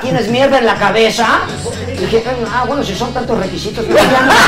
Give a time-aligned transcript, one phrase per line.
[0.00, 1.40] ¿Tienes mierda en la cabeza?
[1.98, 4.38] dije, ah, bueno, si son tantos requisitos, pues ya no sé.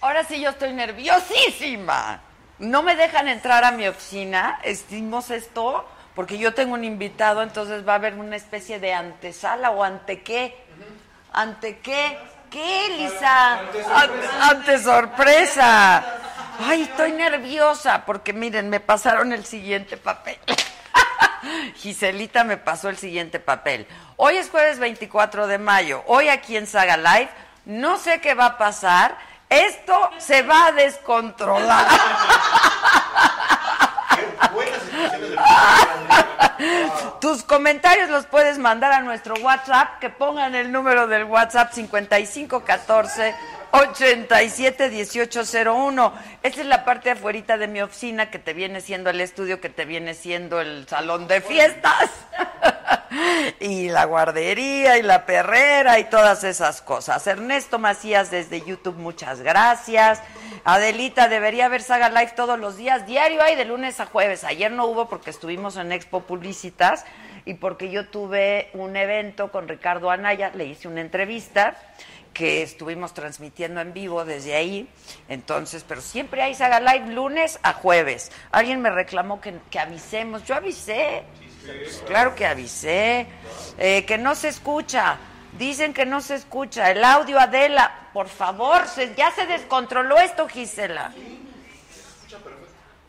[0.00, 2.20] Ahora sí yo estoy nerviosísima.
[2.58, 4.58] No me dejan entrar a mi oficina.
[4.62, 9.70] Estimos esto porque yo tengo un invitado, entonces va a haber una especie de antesala
[9.70, 10.56] o ante qué.
[11.32, 12.18] ¿Ante qué?
[12.50, 13.60] ¿Qué, Lisa?
[13.60, 16.11] Ante, ante sorpresa.
[16.64, 20.38] Ay, estoy nerviosa porque miren, me pasaron el siguiente papel.
[21.76, 23.86] Giselita me pasó el siguiente papel.
[24.16, 26.04] Hoy es jueves 24 de mayo.
[26.06, 27.30] Hoy aquí en Saga Live.
[27.64, 29.16] No sé qué va a pasar.
[29.48, 31.86] Esto se va a descontrolar.
[37.20, 43.34] Tus comentarios los puedes mandar a nuestro WhatsApp, que pongan el número del WhatsApp 5514
[43.72, 46.12] 871801.
[46.42, 49.70] Esta es la parte afuerita de mi oficina que te viene siendo el estudio, que
[49.70, 52.10] te viene siendo el salón de fiestas.
[53.60, 57.26] y la guardería y la perrera y todas esas cosas.
[57.26, 60.20] Ernesto Macías desde YouTube, muchas gracias.
[60.64, 64.44] Adelita, debería haber Saga Live todos los días, diario hay de lunes a jueves.
[64.44, 67.04] Ayer no hubo porque estuvimos en Expo Publicitas
[67.44, 71.76] y porque yo tuve un evento con Ricardo Anaya, le hice una entrevista
[72.32, 74.88] que estuvimos transmitiendo en vivo desde ahí.
[75.28, 78.30] Entonces, pero siempre hay Saga Live lunes a jueves.
[78.52, 80.44] Alguien me reclamó que, que avisemos.
[80.44, 81.24] Yo avisé.
[81.66, 83.26] Pues claro que avisé.
[83.78, 85.18] Eh, que no se escucha.
[85.52, 86.90] Dicen que no se escucha.
[86.90, 87.92] El audio, Adela.
[88.12, 91.12] Por favor, se- ya se descontroló esto, Gisela.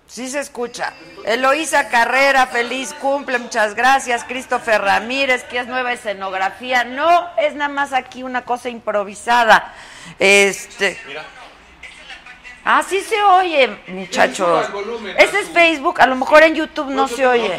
[0.08, 0.94] Sí se escucha.
[1.26, 4.24] Eloísa Carrera, feliz cumple, muchas gracias.
[4.26, 6.84] Christopher Ramírez, que es nueva escenografía.
[6.84, 9.74] No, es nada más aquí una cosa improvisada.
[10.20, 11.00] Este.
[12.66, 14.68] Ah, sí se oye, muchachos.
[15.18, 17.58] Ese es Facebook, a lo mejor en YouTube no se oye.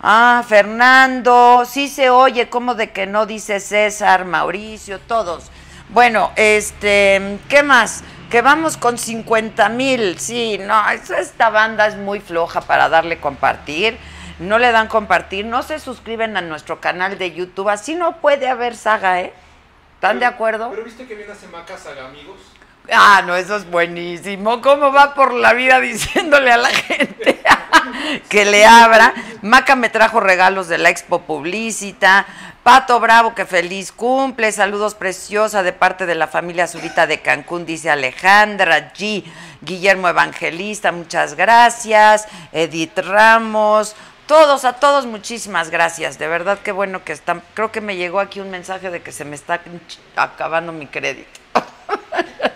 [0.00, 5.50] Ah, Fernando, sí se oye, como de que no dice César, Mauricio, todos.
[5.88, 8.04] Bueno, este, ¿qué más?
[8.30, 10.18] Que vamos con 50 mil.
[10.20, 13.98] Sí, no, es- esta banda es muy floja para darle compartir.
[14.38, 17.68] No le dan compartir, no se suscriben a nuestro canal de YouTube.
[17.68, 19.32] Así no puede haber saga, ¿eh?
[19.94, 20.70] ¿Están de acuerdo?
[20.70, 22.36] Pero viste que viene a Semaca Saga, amigos.
[22.90, 24.62] Ah, no, eso es buenísimo.
[24.62, 27.40] ¿Cómo va por la vida diciéndole a la gente
[28.30, 29.12] que le abra?
[29.42, 32.26] Maca me trajo regalos de la Expo Publicita.
[32.62, 34.52] Pato Bravo, que feliz cumple.
[34.52, 38.92] Saludos preciosa de parte de la familia Zurita de Cancún, dice Alejandra.
[38.94, 39.24] G.
[39.60, 42.26] Guillermo Evangelista, muchas gracias.
[42.52, 43.96] Edith Ramos.
[44.26, 46.18] Todos, a todos, muchísimas gracias.
[46.18, 47.42] De verdad, qué bueno que están.
[47.54, 49.60] Creo que me llegó aquí un mensaje de que se me está
[50.16, 51.40] acabando mi crédito.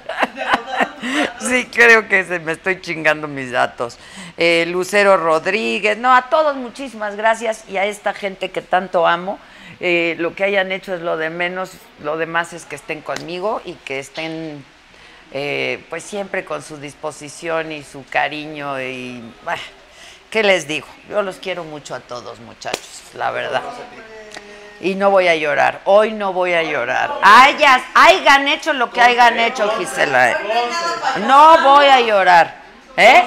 [1.48, 3.98] Sí, creo que se me estoy chingando mis datos.
[4.36, 9.38] Eh, Lucero Rodríguez, no, a todos muchísimas gracias y a esta gente que tanto amo.
[9.80, 11.72] Eh, lo que hayan hecho es lo de menos,
[12.02, 14.64] lo demás es que estén conmigo y que estén
[15.32, 19.56] eh, pues siempre con su disposición y su cariño y bah,
[20.30, 20.86] ¿qué les digo?
[21.08, 23.62] Yo los quiero mucho a todos muchachos, la verdad.
[24.80, 27.10] Y no voy a llorar, hoy no voy a llorar.
[27.22, 30.38] Hayas, hayan hecho lo que hayan hecho, Gisela.
[31.26, 32.62] No voy a llorar.
[32.96, 33.24] ¿Eh?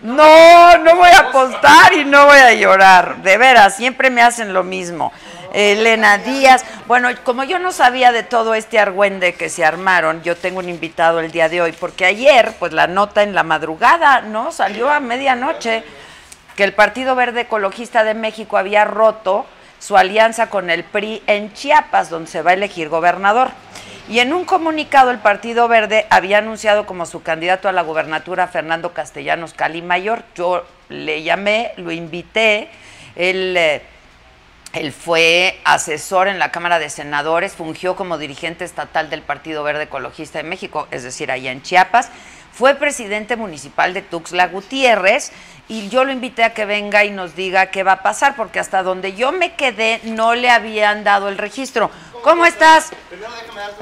[0.00, 3.16] No, no voy a apostar y no voy a llorar.
[3.22, 5.12] De veras, siempre me hacen lo mismo.
[5.54, 6.64] Elena Díaz.
[6.86, 10.68] Bueno, como yo no sabía de todo este argüende que se armaron, yo tengo un
[10.68, 14.50] invitado el día de hoy, porque ayer, pues la nota en la madrugada, ¿no?
[14.50, 15.84] Salió a medianoche
[16.56, 19.46] que el Partido Verde Ecologista de México había roto
[19.84, 23.50] su alianza con el PRI en Chiapas, donde se va a elegir gobernador.
[24.08, 28.44] Y en un comunicado el Partido Verde había anunciado como su candidato a la gubernatura
[28.44, 30.22] a Fernando Castellanos Cali Mayor.
[30.34, 32.70] Yo le llamé, lo invité,
[33.14, 33.82] él, eh,
[34.72, 39.82] él fue asesor en la Cámara de Senadores, fungió como dirigente estatal del Partido Verde
[39.82, 42.10] Ecologista de México, es decir, allá en Chiapas.
[42.56, 45.32] Fue presidente municipal de Tuxtla Gutiérrez
[45.66, 48.60] y yo lo invité a que venga y nos diga qué va a pasar, porque
[48.60, 51.90] hasta donde yo me quedé no le habían dado el registro.
[52.22, 52.90] ¿Cómo estás?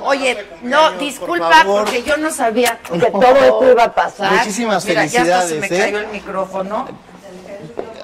[0.00, 4.32] Oye, no, disculpa, porque yo no sabía que todo esto iba a pasar.
[4.32, 6.04] Muchísimas Mira, ya hasta se me felicidades, cayó ¿eh?
[6.06, 7.11] el micrófono.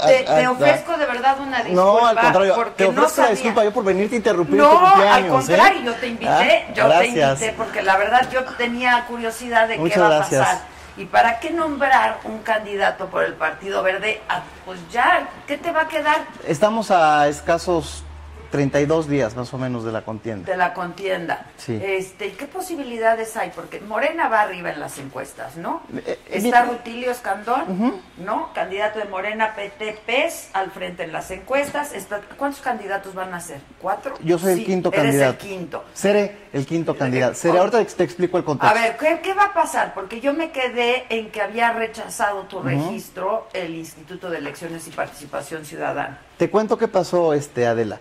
[0.07, 1.83] Te, te ofrezco de verdad una disculpa.
[1.83, 3.31] No, al contrario, porque te ofrezco no sabía.
[3.33, 5.15] disculpa yo por venirte a interrumpir No, tu cumpleaños.
[5.17, 5.85] al contrario, ¿eh?
[5.85, 9.99] yo te invité, Ah, yo te invité porque la verdad yo tenía curiosidad de qué
[10.01, 10.59] va a pasar.
[10.97, 14.21] ¿Y para qué nombrar un candidato por el Partido Verde?
[14.29, 16.19] Ah, pues ya, ¿qué te va a quedar?
[16.45, 18.03] Estamos a escasos
[18.51, 20.51] 32 días más o menos de la contienda.
[20.51, 21.47] de la contienda.
[21.57, 21.79] Sí.
[21.83, 23.51] Este, ¿y ¿Qué posibilidades hay?
[23.55, 25.83] Porque Morena va arriba en las encuestas, ¿no?
[25.95, 28.53] Eh, eh, Está Rutilio Escandón, ¿no?
[28.55, 31.93] Candidato de Morena PT PES al frente en las encuestas.
[31.93, 33.61] Está, ¿Cuántos candidatos van a ser?
[33.81, 34.15] ¿Cuatro?
[34.23, 35.31] Yo soy Sí, el quinto eres candidato.
[35.31, 35.85] el quinto.
[35.93, 37.35] Seré el quinto candidato.
[37.35, 38.75] Seré, ahorita te explico el A contexto.
[38.81, 39.93] ver, ¿qué, qué va a pasar?
[39.95, 44.91] Porque yo me quedé en que había rechazado tu registro el Instituto de Elecciones y
[44.91, 46.19] Participación Ciudadana.
[46.39, 47.99] Te cuento qué pasó, este, Adela.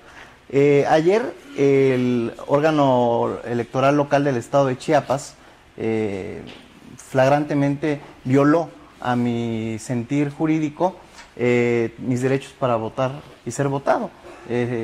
[0.49, 5.35] Eh, ayer el órgano electoral local del estado de Chiapas
[5.75, 6.41] eh,
[6.95, 8.69] flagrantemente violó
[9.01, 10.95] a mi sentir jurídico
[11.35, 13.11] eh, mis derechos para votar
[13.45, 14.09] y ser votado.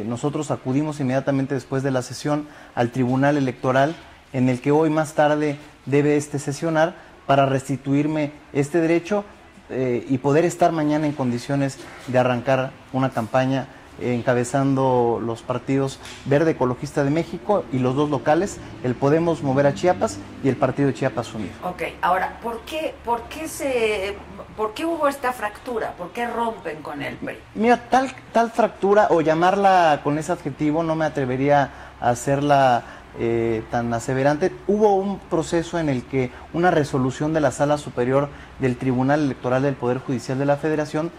[0.05, 3.95] Nosotros acudimos inmediatamente después de la sesión al Tribunal Electoral
[4.33, 9.23] en el que hoy más tarde debe este sesionar para restituirme este derecho
[9.69, 11.77] y poder estar mañana en condiciones
[12.07, 13.67] de arrancar una campaña
[13.99, 19.73] encabezando los partidos Verde Ecologista de México y los dos locales, el Podemos Mover a
[19.73, 21.53] Chiapas y el Partido Chiapas Unido.
[21.63, 24.15] Ok, ahora, ¿por qué, por qué se,
[24.57, 25.93] por qué hubo esta fractura?
[25.97, 27.37] ¿Por qué rompen con el PRI?
[27.55, 31.69] Mira, tal, tal fractura o llamarla con ese adjetivo no me atrevería
[31.99, 32.83] a hacerla
[33.19, 34.51] eh, tan aseverante.
[34.67, 39.61] Hubo un proceso en el que una resolución de la Sala Superior del Tribunal Electoral
[39.61, 41.11] del Poder Judicial de la Federación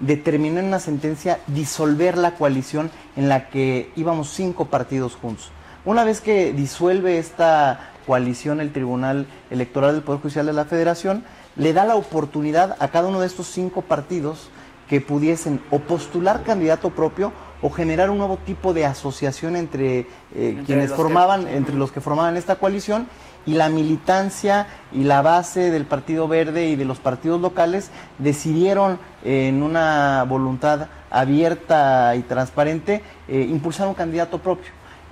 [0.00, 5.50] determinó en una sentencia disolver la coalición en la que íbamos cinco partidos juntos.
[5.84, 11.24] Una vez que disuelve esta coalición el Tribunal Electoral del Poder Judicial de la Federación,
[11.56, 14.48] le da la oportunidad a cada uno de estos cinco partidos
[14.88, 17.32] que pudiesen o postular candidato propio
[17.62, 21.92] o generar un nuevo tipo de asociación entre, eh, Entre quienes que- formaban, entre los
[21.92, 23.06] que formaban esta coalición
[23.46, 28.98] y la militancia y la base del Partido Verde y de los partidos locales decidieron
[29.24, 34.70] eh, en una voluntad abierta y transparente eh, impulsar un candidato propio.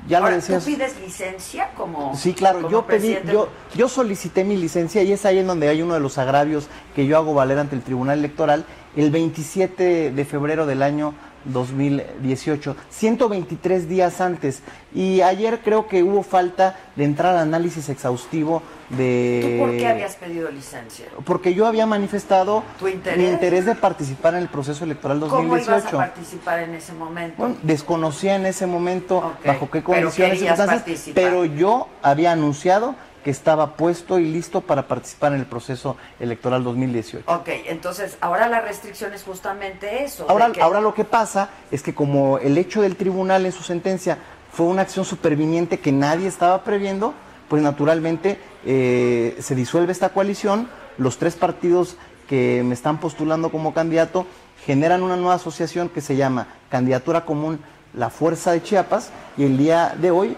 [0.09, 0.65] Ya Ahora, lo decías.
[0.65, 5.13] ¿Tú pides licencia como Sí, claro, como yo pedí, yo, yo solicité mi licencia y
[5.13, 7.83] es ahí en donde hay uno de los agravios que yo hago valer ante el
[7.83, 8.65] Tribunal Electoral
[8.97, 14.63] el 27 de febrero del año 2018, 123 días antes.
[14.95, 19.59] Y ayer creo que hubo falta de entrar al análisis exhaustivo de...
[19.59, 21.07] ¿Tú por qué habías pedido licencia?
[21.25, 23.19] Porque yo había manifestado ¿Tu interés?
[23.19, 25.97] mi interés de participar en el proceso electoral ¿Cómo ibas a 2018.
[25.97, 27.35] participar en ese momento?
[27.39, 31.23] Bueno, desconocía en ese momento bajo qué pero condiciones participar.
[31.23, 36.65] pero yo había anunciado que estaba puesto y listo para participar en el proceso electoral
[36.65, 37.25] 2018.
[37.33, 40.27] Ok, entonces ahora la restricción es justamente eso.
[40.29, 43.63] Ahora, que- ahora lo que pasa es que como el hecho del tribunal en su
[43.63, 44.19] sentencia
[44.53, 47.15] fue una acción superviniente que nadie estaba previendo,
[47.49, 50.69] pues naturalmente eh, se disuelve esta coalición,
[50.99, 51.97] los tres partidos
[52.29, 54.27] que me están postulando como candidato
[54.65, 57.59] generan una nueva asociación que se llama Candidatura Común
[57.95, 60.37] La Fuerza de Chiapas y el día de hoy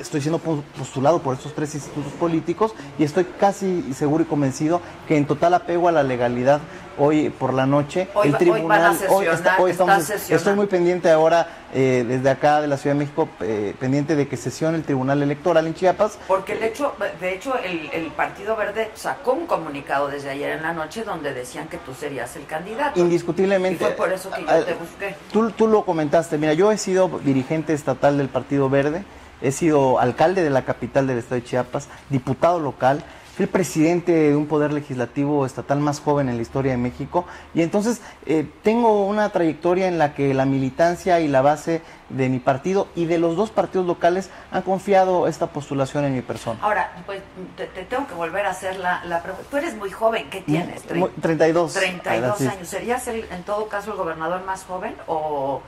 [0.00, 4.80] estoy siendo po- postulado por estos tres institutos políticos y estoy casi seguro y convencido
[5.06, 6.60] que en total apego a la legalidad
[6.98, 11.10] hoy por la noche Hoy el hoy tribunal hoy está- hoy estamos- estoy muy pendiente
[11.10, 14.84] ahora eh, desde acá de la Ciudad de México eh, pendiente de que sesione el
[14.84, 19.46] Tribunal Electoral en Chiapas Porque el hecho, de hecho, el, el Partido Verde sacó un
[19.46, 22.98] comunicado desde ayer en la noche donde decían que tú serías el candidato.
[22.98, 25.14] indiscutiblemente Y fue por eso que yo ah, te busqué.
[25.32, 29.04] Tú, tú lo comentaste, mira, yo he sido dirigente estatal del Partido Verde,
[29.42, 33.04] he sido alcalde de la capital del estado de Chiapas, diputado local,
[33.38, 37.24] fui el presidente de un poder legislativo estatal más joven en la historia de México
[37.54, 42.28] y entonces eh, tengo una trayectoria en la que la militancia y la base de
[42.28, 46.58] mi partido y de los dos partidos locales han confiado esta postulación en mi persona.
[46.60, 47.20] Ahora, pues
[47.56, 49.46] te, te tengo que volver a hacer la, la pregunta.
[49.48, 50.84] Tú eres muy joven, ¿qué tienes?
[50.88, 51.74] Tre- Muy- 32.
[51.74, 52.46] 32 Sí.
[52.48, 52.66] años.
[52.68, 55.62] ¿Serías el- en todo caso el gobernador más joven o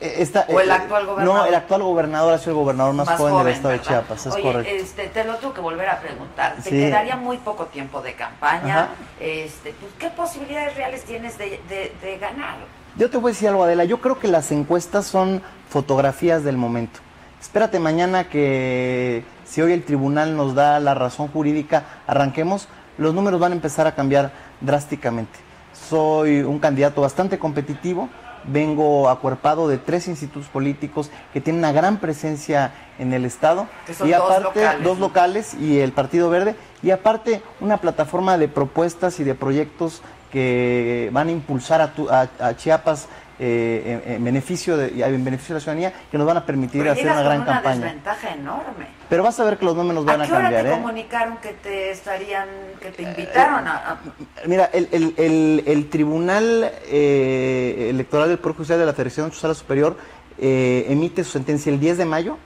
[0.00, 1.38] esta- ¿O el eh, actual gobernador?
[1.40, 3.80] No, el actual gobernador ha sido el gobernador más, joven, del estado de.
[3.80, 4.72] Chiapas, es Oye, correcto.
[4.74, 6.56] Este, te lo tengo que volver a preguntar.
[6.56, 6.70] Te Sí.
[6.70, 8.78] quedaría muy poco tiempo de campaña.
[8.82, 8.88] Ajá.
[9.20, 12.56] Este, pues, ¿Qué posibilidades reales tienes de, de- de ganar?
[12.96, 13.84] Yo te voy a decir algo, Adela.
[13.84, 17.00] Yo creo que las encuestas son fotografías del momento.
[17.40, 23.38] Espérate mañana que si hoy el tribunal nos da la razón jurídica, arranquemos, los números
[23.38, 25.38] van a empezar a cambiar drásticamente.
[25.72, 28.08] Soy un candidato bastante competitivo,
[28.44, 33.66] vengo acuerpado de tres institutos políticos que tienen una gran presencia en el Estado.
[34.04, 35.06] Y dos aparte, locales, dos ¿no?
[35.08, 36.56] locales y el Partido Verde.
[36.82, 42.08] Y aparte, una plataforma de propuestas y de proyectos que van a impulsar a, tu-
[42.10, 46.26] a- a Chiapas eh, en, en beneficio de, en beneficio de la ciudadanía, que nos
[46.26, 47.76] van a permitir Pero hacer una gran con una campaña.
[47.84, 48.86] desventaja enorme.
[49.08, 50.72] Pero vas a ver que los números van ¿A a, qué hora cambiar, te ¿eh?
[50.72, 52.48] comunicaron que te estarían,
[52.80, 53.98] que te invitaron a, a-
[54.46, 59.54] Mira, el, el- el- el Tribunal eh, Electoral del Poder Judicial de la Federación Sala
[59.54, 59.96] Superior
[60.38, 62.38] eh, emite su sentencia el 10 de mayo,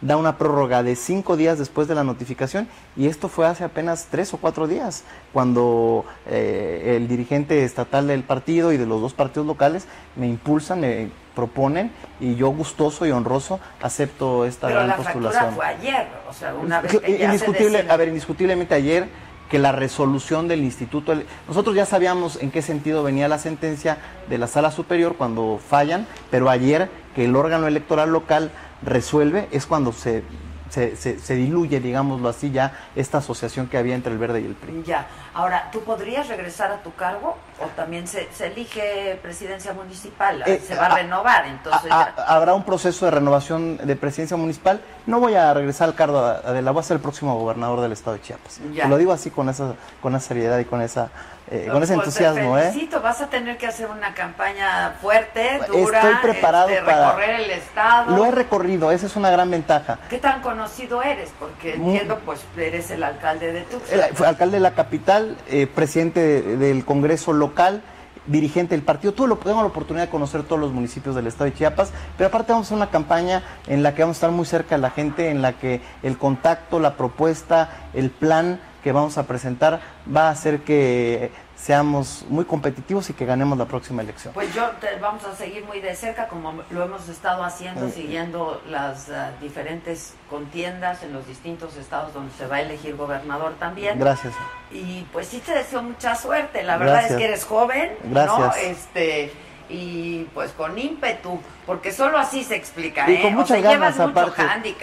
[0.00, 4.08] da una prórroga de cinco días después de la notificación y esto fue hace apenas
[4.10, 9.12] tres o cuatro días cuando eh, el dirigente estatal del partido y de los dos
[9.12, 9.86] partidos locales
[10.16, 15.54] me impulsan, me proponen y yo gustoso y honroso acepto esta Pero gran la postulación.
[15.54, 17.92] fue ayer, o sea, una vez que ya Indiscutible, decide.
[17.92, 19.08] a ver, indiscutiblemente ayer
[19.50, 21.12] que la resolución del instituto,
[21.48, 26.06] nosotros ya sabíamos en qué sentido venía la sentencia de la sala superior cuando fallan,
[26.30, 30.22] pero ayer que el órgano electoral local resuelve es cuando se,
[30.70, 34.46] se, se- se diluye, digámoslo así, ya esta asociación que había entre el verde y
[34.46, 34.84] el PRI.
[34.86, 35.06] Ya.
[35.34, 40.42] Ahora, ¿tú podrías regresar a tu cargo o también se, se elige presidencia municipal?
[40.46, 42.22] Eh, se va a a- renovar, entonces A- ya.
[42.22, 44.80] a- habrá un proceso de renovación de presidencia municipal.
[45.06, 47.92] No voy a regresar al cargo de la voy a ser el próximo gobernador del
[47.92, 48.60] estado de Chiapas.
[48.72, 48.84] Ya.
[48.84, 51.10] Te lo digo así con esa, con esa seriedad y con esa,
[51.50, 52.70] eh, con ese entusiasmo, te ¿eh?
[52.70, 57.40] felicito, vas a tener que hacer una campaña fuerte, Estoy dura, preparado este, para- recorrer
[57.40, 58.16] el estado.
[58.16, 59.98] Lo he recorrido, esa es una gran ventaja.
[60.08, 61.30] ¿Qué tan conocido eres?
[61.38, 64.08] Porque Muy- entiendo, pues eres el alcalde de Tuxtla.
[64.14, 67.82] Fue alcalde de la capital, eh, presidente de- del Congreso local,
[68.26, 69.12] dirigente del partido.
[69.12, 72.28] Tuve lo- tengo la oportunidad de conocer todos los municipios del estado de Chiapas, pero
[72.28, 74.82] aparte vamos a hacer una campaña en la que vamos a estar muy cerca de
[74.82, 79.80] la gente, en la que el contacto, la propuesta, el plan que vamos a presentar
[80.14, 84.32] va a hacer que seamos muy competitivos y que ganemos la próxima elección.
[84.32, 87.92] Pues yo te vamos a seguir muy de cerca, como lo hemos estado haciendo, Eh,
[87.94, 93.54] siguiendo las ah, diferentes contiendas en los distintos estados donde se va a elegir gobernador
[93.58, 93.98] también.
[93.98, 94.32] Gracias.
[94.70, 96.62] Y pues sí te deseo mucha suerte.
[96.62, 97.10] La verdad Gracias.
[97.12, 98.10] es que eres joven, ¿no?
[98.38, 98.56] Gracias.
[98.64, 99.32] Este
[99.68, 103.22] y pues con ímpetu, porque solo así se explica, Y ¿eh?
[103.22, 104.42] con o muchas sea, ganas mucho aparte.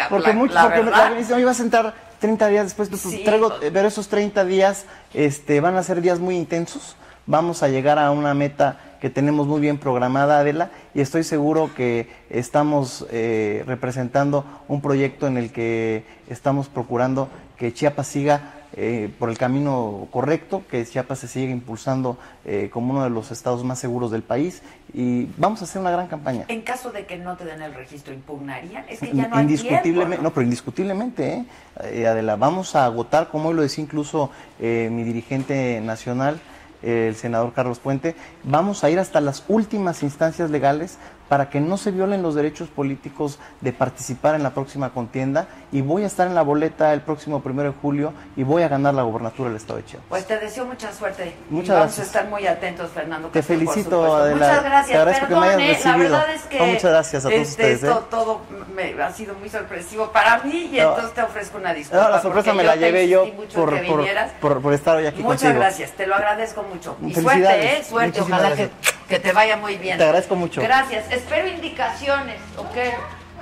[0.09, 1.11] porque la, mucho, la porque verdad.
[1.29, 3.23] la- iba a sentar 30 días después, pues, Sí.
[3.23, 6.95] traigo, eh, pero esos 30 días este, van a ser días muy intensos.
[7.25, 11.69] Vamos a llegar a una meta que tenemos muy bien programada, Adela, y estoy seguro
[11.75, 19.09] que estamos eh, representando un proyecto en el que estamos procurando que Chiapas siga eh,
[19.17, 23.63] por el camino correcto, que Chiapas se siga impulsando eh, como uno de los estados
[23.63, 24.61] más seguros del país
[24.93, 26.45] y vamos a hacer una gran campaña.
[26.47, 28.85] En caso de que no te den el registro, ¿impugnarían?
[28.87, 30.29] Es que ya no hay indiscutiblemente, tiempo, ¿no?
[30.31, 31.45] pero indiscutiblemente, ¿eh?
[31.85, 36.39] Eh, Adela, vamos a agotar, como hoy lo decía incluso eh, mi dirigente nacional,
[36.83, 41.77] el senador Carlos Puente, vamos a ir hasta las últimas instancias legales para que no
[41.77, 46.27] se violen los derechos políticos de participar en la próxima contienda y voy a estar
[46.27, 49.57] en la boleta el próximo primero de julio y voy a ganar la gobernatura del
[49.57, 50.05] estado de Chiapas.
[50.09, 51.35] Pues te deseo mucha suerte.
[51.49, 51.99] Muchas y vamos gracias.
[51.99, 53.27] a estar muy atentos, Fernando.
[53.29, 54.15] Te Castro, felicito.
[54.15, 54.35] Adela.
[54.47, 54.87] Muchas gracias.
[54.87, 56.09] Te agradezco que me hayas recibido.
[56.09, 57.87] La verdad es que No, muchas gracias a todos este, ustedes, ¿eh?
[57.87, 58.41] esto todo
[58.75, 60.89] me ha sido muy sorpresivo para mí y No.
[60.89, 62.03] entonces te ofrezco una disculpa.
[62.05, 64.05] No, la sorpresa me la llevé yo por, por,
[64.39, 65.59] por- por estar hoy aquí Muchas contigo.
[65.61, 66.95] gracias, te lo agradezco mucho.
[67.05, 67.83] Y suerte, ¿eh?
[67.83, 68.69] Suerte, Muchísimas ojalá gracias.
[68.69, 69.97] que te vaya muy bien.
[69.97, 70.61] Te agradezco mucho.
[70.61, 71.11] Gracias.
[71.11, 72.77] Espero indicaciones, ¿ok?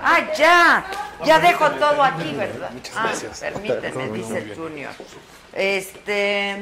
[0.01, 0.85] Ah, ya.
[1.23, 2.69] Ya dejo todo aquí, ¿verdad?
[2.95, 4.91] ah, permíteme, dice el Junior.
[5.53, 6.57] Este,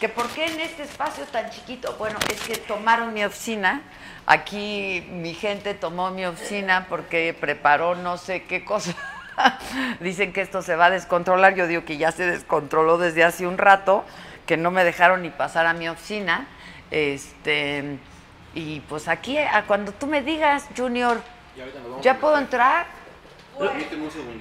[0.00, 3.82] que por qué en este espacio tan chiquito, bueno, es que tomaron mi oficina.
[4.26, 8.94] Aquí mi gente tomó mi oficina porque preparó no sé qué cosa.
[10.00, 11.54] Dicen que esto se va a descontrolar.
[11.54, 14.04] Yo digo que ya se descontroló desde hace un rato,
[14.46, 16.46] que no me dejaron ni pasar a mi oficina.
[16.90, 17.98] Este,
[18.54, 21.20] y pues aquí, a cuando tú me digas, Junior,
[22.02, 22.86] ¿ya puedo entrar?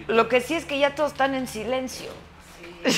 [0.07, 2.11] Lo que sí es que ya todos están en silencio.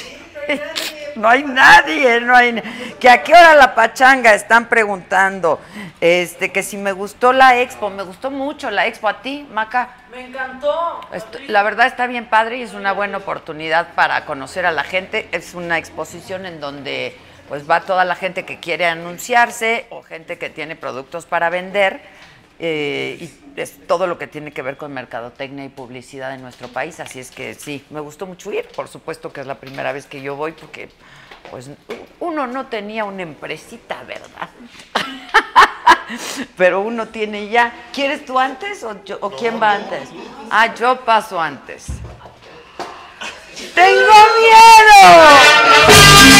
[1.15, 2.59] No hay nadie, no hay.
[2.99, 5.59] Que a qué hora la pachanga están preguntando.
[6.01, 9.89] Este, que si me gustó la expo, me gustó mucho la expo a ti, Maca.
[10.11, 10.99] Me encantó.
[11.13, 14.83] Esto- la verdad está bien padre y es una buena oportunidad para conocer a la
[14.83, 15.29] gente.
[15.31, 17.15] Es una exposición en donde
[17.49, 22.01] pues va toda la gente que quiere anunciarse o gente que tiene productos para vender
[22.59, 26.67] eh, y es todo lo que tiene que ver con mercadotecnia y publicidad en nuestro
[26.69, 26.99] país.
[26.99, 28.67] Así es que sí, me gustó mucho ir.
[28.69, 30.89] Por supuesto que es la primera vez que yo voy porque
[31.51, 31.69] pues
[32.19, 34.49] uno no tenía una empresita, ¿verdad?
[36.57, 37.73] Pero uno tiene ya.
[37.93, 40.09] ¿Quieres tú antes o, yo- o quién va antes?
[40.49, 41.87] Ah, yo paso antes.
[43.75, 46.32] ¡Tengo miedo!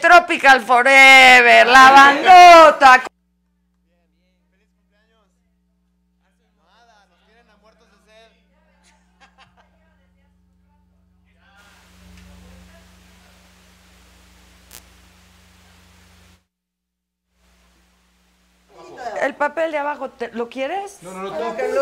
[0.00, 3.02] Tropical Forever, la bandota.
[19.22, 20.98] El papel de abajo, ¿te- ¿lo quieres?
[21.02, 21.80] No, no, no, tengo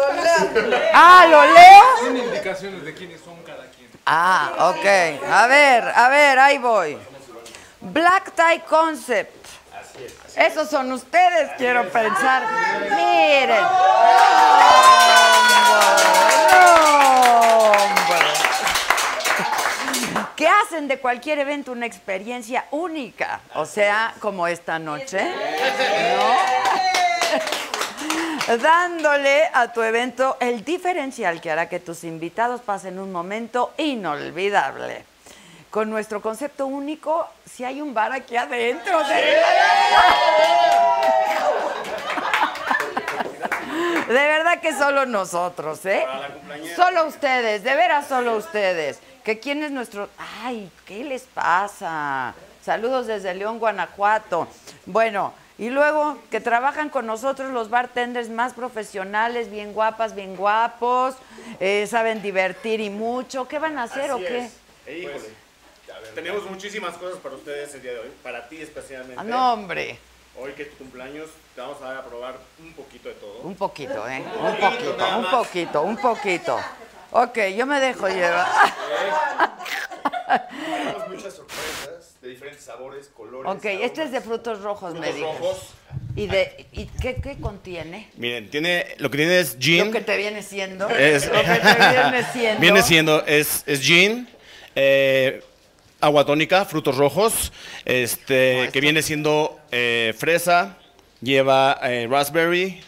[0.92, 1.85] Ah, ¿lo leo?
[2.12, 3.90] Tiene indicaciones de quiénes son cada quien.
[4.07, 5.22] Ah, ok.
[5.31, 6.98] A ver, a ver, ahí voy.
[7.81, 9.47] Black Tie Concept.
[10.37, 12.43] Esos son ustedes, quiero pensar.
[12.91, 13.62] Miren.
[16.51, 18.27] No, hombre.
[20.37, 23.41] Que hacen de cualquier evento una experiencia única.
[23.55, 25.25] O sea, como esta noche.
[25.25, 26.37] ¿no?
[28.62, 35.15] dándole a tu evento el diferencial que hará que tus invitados pasen un momento inolvidable.
[35.77, 38.99] Con nuestro concepto único, si hay un bar aquí adentro.
[39.07, 39.15] De,
[44.07, 46.07] de verdad que solo nosotros, ¿eh?
[46.75, 49.01] Solo ustedes, de veras solo ustedes.
[49.23, 50.09] Que quién es nuestro...
[50.43, 52.33] Ay, ¿qué les pasa?
[52.65, 54.49] Saludos desde León, Guanajuato.
[54.87, 61.17] Bueno, y luego que trabajan con nosotros los bartenders más profesionales, bien guapas, bien guapos,
[61.61, 63.47] eh, saben divertir y mucho.
[63.47, 64.47] ¿Qué van a hacer o qué?
[64.47, 64.53] es.
[64.87, 65.45] E, híjole,
[66.14, 69.16] tenemos muchísimas cosas para ustedes el día de hoy, para ti especialmente.
[69.18, 69.98] Ah, no, hombre.
[70.38, 73.40] Hoy que es tu cumpleaños, te vamos a dar a probar un poquito de todo.
[73.42, 74.22] Un poquito, ¿eh?
[74.40, 76.61] Un poquito, un poquito, un poquito.
[77.12, 78.46] Ok, yo me dejo llevar.
[80.28, 83.50] Tenemos muchas sorpresas de diferentes sabores, colores.
[83.52, 85.40] Ok, este es de frutos rojos, me Frutos dices.
[85.40, 85.59] rojos.
[86.16, 88.11] ¿Y, de, y qué, qué contiene?
[88.16, 89.87] Miren, tiene, lo que tiene es gin.
[89.87, 90.88] Lo que te viene siendo.
[90.90, 92.61] Es- Lo que te viene siendo.
[92.61, 94.28] Viene siendo, es, es gin,
[94.74, 95.42] eh,
[96.00, 97.52] agua tónica, frutos rojos,
[97.85, 100.76] este, que viene siendo eh, fresa,
[101.20, 102.82] lleva eh, raspberry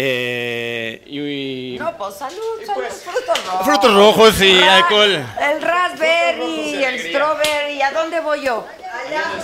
[0.00, 3.66] eh, y, No, pues salud, salud, frutos rojos.
[3.66, 5.26] frutos rojos y Ra- alcohol.
[5.40, 7.82] El raspberry, el strawberry.
[7.82, 8.64] ¿A dónde voy yo?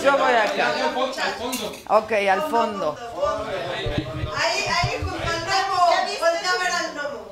[0.03, 0.73] Yo voy acá.
[0.73, 1.75] Al fondo.
[1.89, 2.97] Ok, al fondo.
[4.37, 5.85] Ahí, ahí junto al gnomo.
[6.19, 7.24] Voltea a ver al gnomo.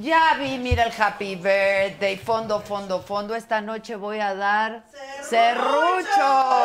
[0.00, 3.34] Ya vi, mira el happy birthday, fondo, fondo, fondo.
[3.34, 4.82] Esta noche voy a dar
[5.22, 6.56] serrucho.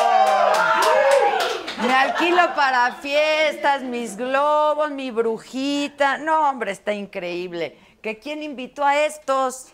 [1.82, 6.18] Me alquilo para fiestas, mis globos, mi brujita.
[6.18, 7.78] No, hombre, está increíble.
[8.02, 9.74] ¿Que quién invitó a estos?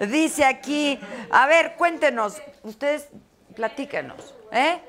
[0.06, 3.08] Dice aquí, a ver, cuéntenos, ustedes
[3.56, 4.82] platíquenos, ¿eh?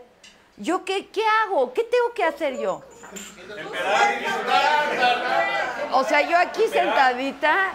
[0.58, 1.72] ¿Yo qué, qué hago?
[1.72, 2.84] ¿Qué tengo que hacer yo?
[5.92, 7.72] O sea, yo aquí sentadita.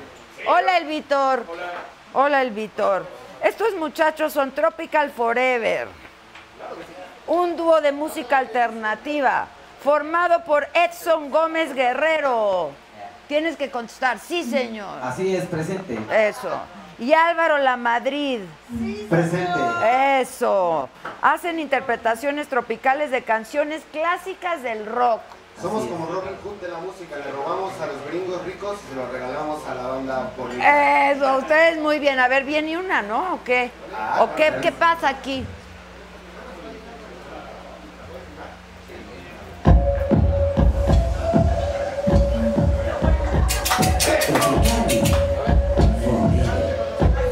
[0.47, 1.45] Hola, el Vitor.
[2.13, 3.07] Hola, el Vitor.
[3.43, 5.89] Estos muchachos son Tropical Forever.
[7.27, 9.49] Un dúo de música alternativa
[9.83, 12.71] formado por Edson Gómez Guerrero.
[13.29, 14.99] Tienes que contestar, sí, señor.
[15.03, 15.99] Así es, presente.
[16.11, 16.61] Eso.
[16.99, 18.41] Y Álvaro La Madrid.
[18.71, 20.21] Sí, Presente.
[20.21, 20.89] Eso.
[21.21, 25.21] Hacen interpretaciones tropicales de canciones clásicas del rock.
[25.61, 28.95] Somos como Robin Hood de la música, le robamos a los gringos ricos y se
[28.95, 31.13] los regalamos a la banda política.
[31.13, 32.19] Eso, ustedes muy bien.
[32.19, 33.35] A ver, viene una, ¿no?
[33.35, 33.71] ¿O qué?
[34.21, 35.47] ¿O qué, qué pasa aquí?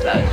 [0.05, 0.29] like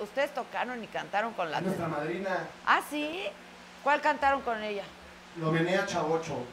[0.00, 1.60] ustedes tocaron y cantaron con la...
[1.60, 2.48] Nuestra madrina.
[2.66, 3.24] Ah, sí.
[3.82, 4.84] ¿Cuál cantaron con ella?
[5.38, 6.44] Lo menea Chavocho.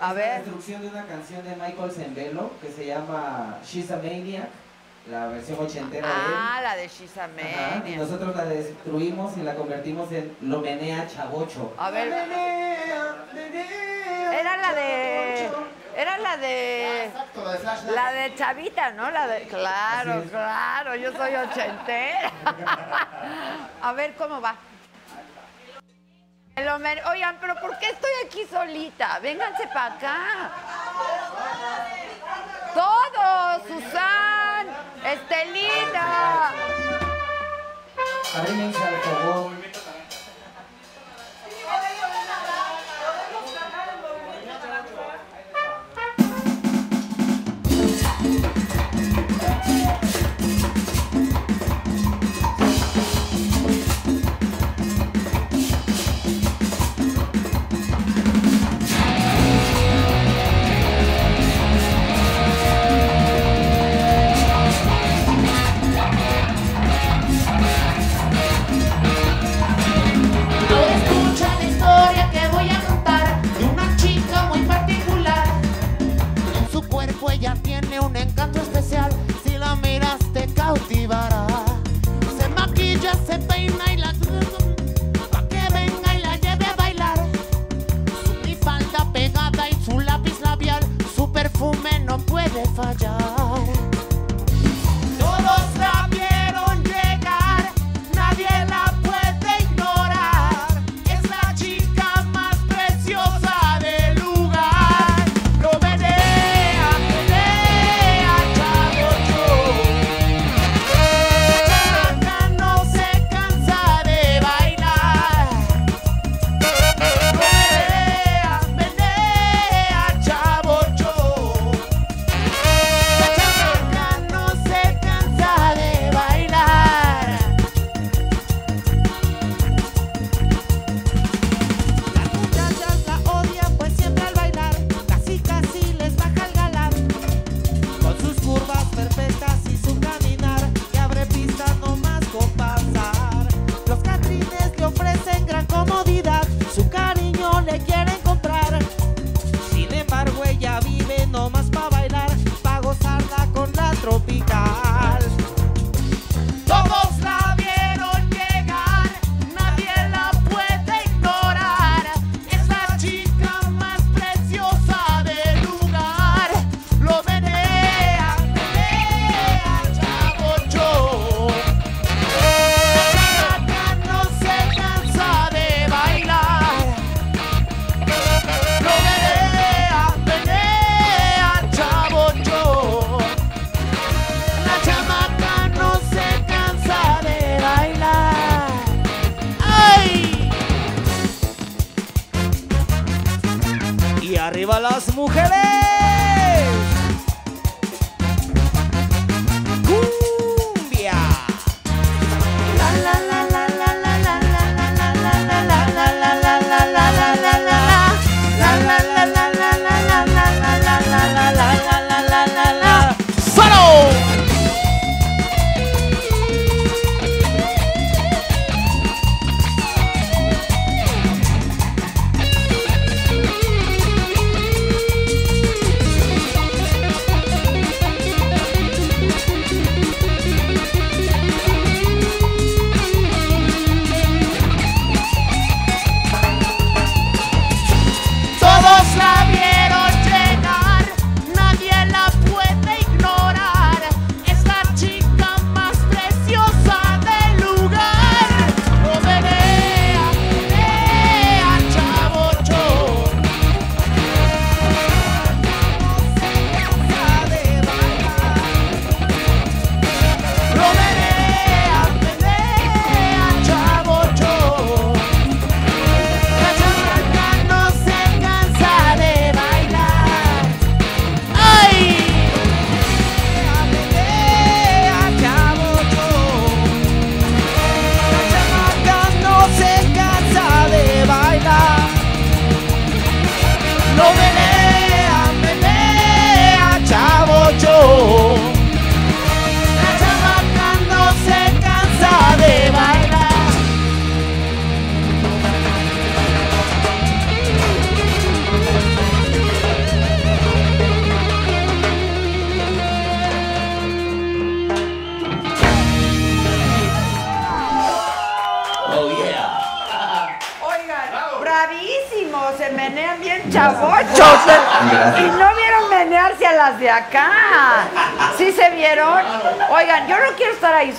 [0.00, 0.28] A es ver.
[0.28, 4.48] La introducción de una canción de Michael Sembello que se llama She's a Maniac,
[5.10, 6.34] la versión ochentera ah, de él.
[6.36, 7.88] Ah, la de She's a Maniac.
[7.88, 11.74] Y nosotros la destruimos y la convertimos en Lo menea Chavocho.
[11.78, 12.08] A ver.
[12.08, 13.26] Lo menea,
[14.40, 15.50] Era la de...
[15.96, 17.10] Era la de.
[17.94, 19.10] La de Chavita, ¿no?
[19.10, 19.42] La de.
[19.42, 22.30] Claro, claro, yo soy ochentera.
[23.82, 24.54] A ver cómo va.
[27.10, 29.18] Oigan, pero ¿por qué estoy aquí solita?
[29.20, 30.50] Vénganse para acá.
[32.74, 34.66] Todos, Susan,
[35.04, 36.52] Estelita.
[38.34, 39.71] Arrínense al fogón.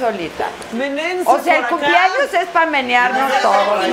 [0.03, 0.47] Solita.
[1.25, 3.85] O sea, el cumpleaños es para menearnos todos.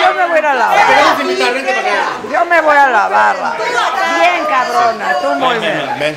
[0.00, 1.16] Yo me voy a ir a la barra.
[2.32, 3.56] Yo me voy a la barra.
[4.18, 5.90] Bien, cabrona, tú muy bien.
[5.98, 6.16] Ven.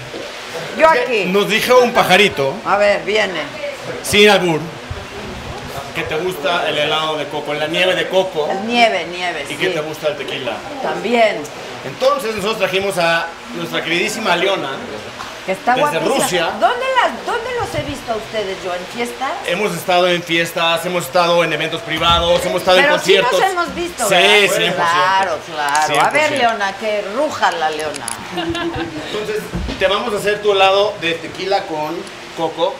[0.78, 1.26] Yo aquí.
[1.26, 3.42] Nos dijo un pajarito, A ver, viene.
[4.04, 4.60] sin albur,
[5.96, 9.58] que te gusta el helado de coco, la nieve de coco, Nieve, nieve, y sí.
[9.58, 10.54] que te gusta el tequila.
[10.84, 11.42] También.
[11.86, 14.70] Entonces nosotros trajimos a nuestra queridísima Leona.
[15.48, 16.16] Que está Desde guapísima.
[16.18, 16.44] Rusia.
[16.60, 18.76] ¿Dónde, las, ¿Dónde los he visto a ustedes, yo?
[18.76, 19.32] ¿En fiestas?
[19.48, 23.40] Hemos estado en fiestas, hemos estado en eventos privados, hemos estado en Pero sí conciertos.
[23.40, 24.58] nos hemos visto, Sí, ¿verdad?
[24.60, 24.76] 100%.
[24.76, 26.02] Claro, claro.
[26.02, 26.38] A ver, 100%.
[26.38, 28.06] Leona, que ruja la Leona.
[28.36, 29.38] Entonces,
[29.80, 31.96] te vamos a hacer tu helado de tequila con
[32.36, 32.76] coco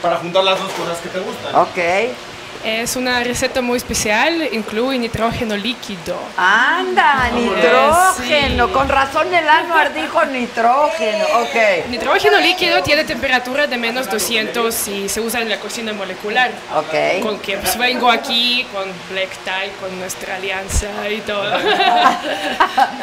[0.00, 1.54] para juntar las dos cosas que te gustan.
[1.54, 2.16] Ok.
[2.64, 6.16] Es una receta muy especial, incluye nitrógeno líquido.
[6.36, 8.72] Anda, nitrógeno.
[8.72, 11.24] Con razón el Anuar dijo nitrógeno.
[11.40, 11.88] Ok.
[11.88, 16.52] Nitrógeno líquido tiene temperatura de menos 200 y se usa en la cocina molecular.
[16.76, 17.20] Ok.
[17.22, 21.42] Con que pues, vengo aquí con Black Tie, con nuestra alianza y todo.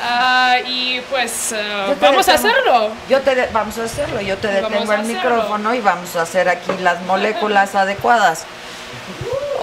[0.01, 2.91] Ah, y pues ah, vamos a hacerlo.
[3.09, 4.21] Yo te de- vamos a hacerlo.
[4.21, 5.13] Yo te detengo el hacerlo.
[5.13, 8.45] micrófono y vamos a hacer aquí las moléculas adecuadas.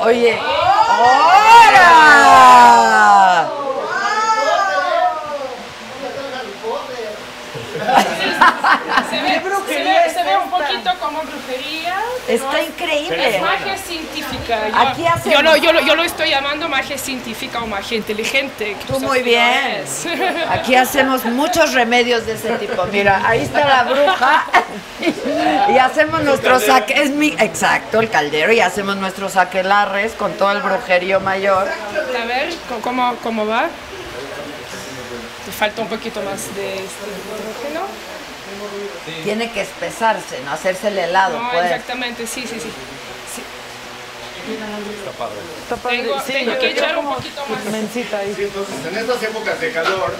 [0.00, 0.38] Oye.
[0.88, 1.86] ¡Ahora!
[9.10, 11.75] Se ve, se ve- se ve un poquito como brujería.
[12.28, 13.36] Está es- increíble.
[13.36, 14.68] Es magia científica.
[14.68, 17.96] Yo, Aquí hacemos- yo, lo, yo, lo, yo lo estoy llamando magia científica o magia
[17.96, 18.76] inteligente.
[18.86, 19.84] Tú pues muy bien.
[20.50, 22.84] Aquí hacemos muchos remedios de ese tipo.
[22.86, 24.44] Mira, ahí está la bruja.
[25.68, 30.52] Y hacemos nuestros saque, es mi, exacto, el caldero, y hacemos nuestros aquelarres con todo
[30.52, 31.68] el brujerío mayor.
[31.68, 33.66] A ver, ¿cómo- ¿cómo, cómo va?
[35.44, 37.86] Te falta un poquito más de este hidrógeno.
[39.24, 41.64] Tiene que espesarse, no hacerse el helado, No, pues.
[41.64, 42.70] exactamente, sí, sí, sí.
[44.48, 45.96] Está padre.
[46.04, 47.64] Tengo, Sí, tengo que echar un poquito más.
[47.64, 48.32] Mencita ahí.
[48.36, 50.14] Sí, entonces en estas épocas de calor,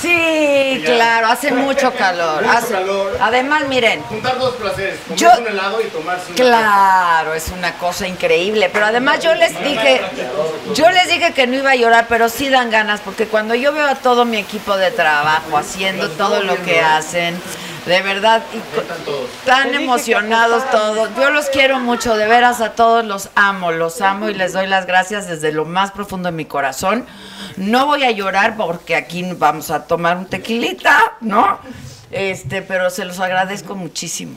[0.00, 0.94] Sí, Ya.
[0.94, 2.42] claro, hace mucho calor.
[2.44, 3.18] Mucho hace- calor.
[3.20, 7.72] Además, miren, juntar dos placeres, comer Yo- un helado y tomarse una Claro, es una
[7.78, 10.00] cosa increíble, pero además yo les dije,
[10.74, 13.72] yo les dije que no iba a llorar, pero sí dan ganas, porque cuando yo
[13.72, 17.40] veo a todo mi equipo de trabajo haciendo todo lo que hacen,
[17.86, 23.30] de verdad, y tan emocionados todos, yo los quiero mucho, de veras a todos los
[23.36, 27.06] amo, los amo y les doy las gracias desde lo más profundo de mi corazón.
[27.56, 31.60] No voy a llorar porque aquí vamos a tomar un tequilita, ¿no?
[32.10, 34.36] Este, pero se los agradezco muchísimo.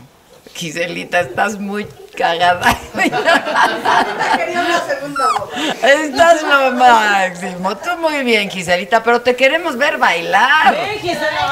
[0.53, 2.75] Giselita, estás muy cagada.
[2.93, 5.68] Quería una segunda boda.
[5.81, 7.77] Estás lo máximo.
[7.77, 10.75] Tú muy bien, Giselita, pero te queremos ver bailar.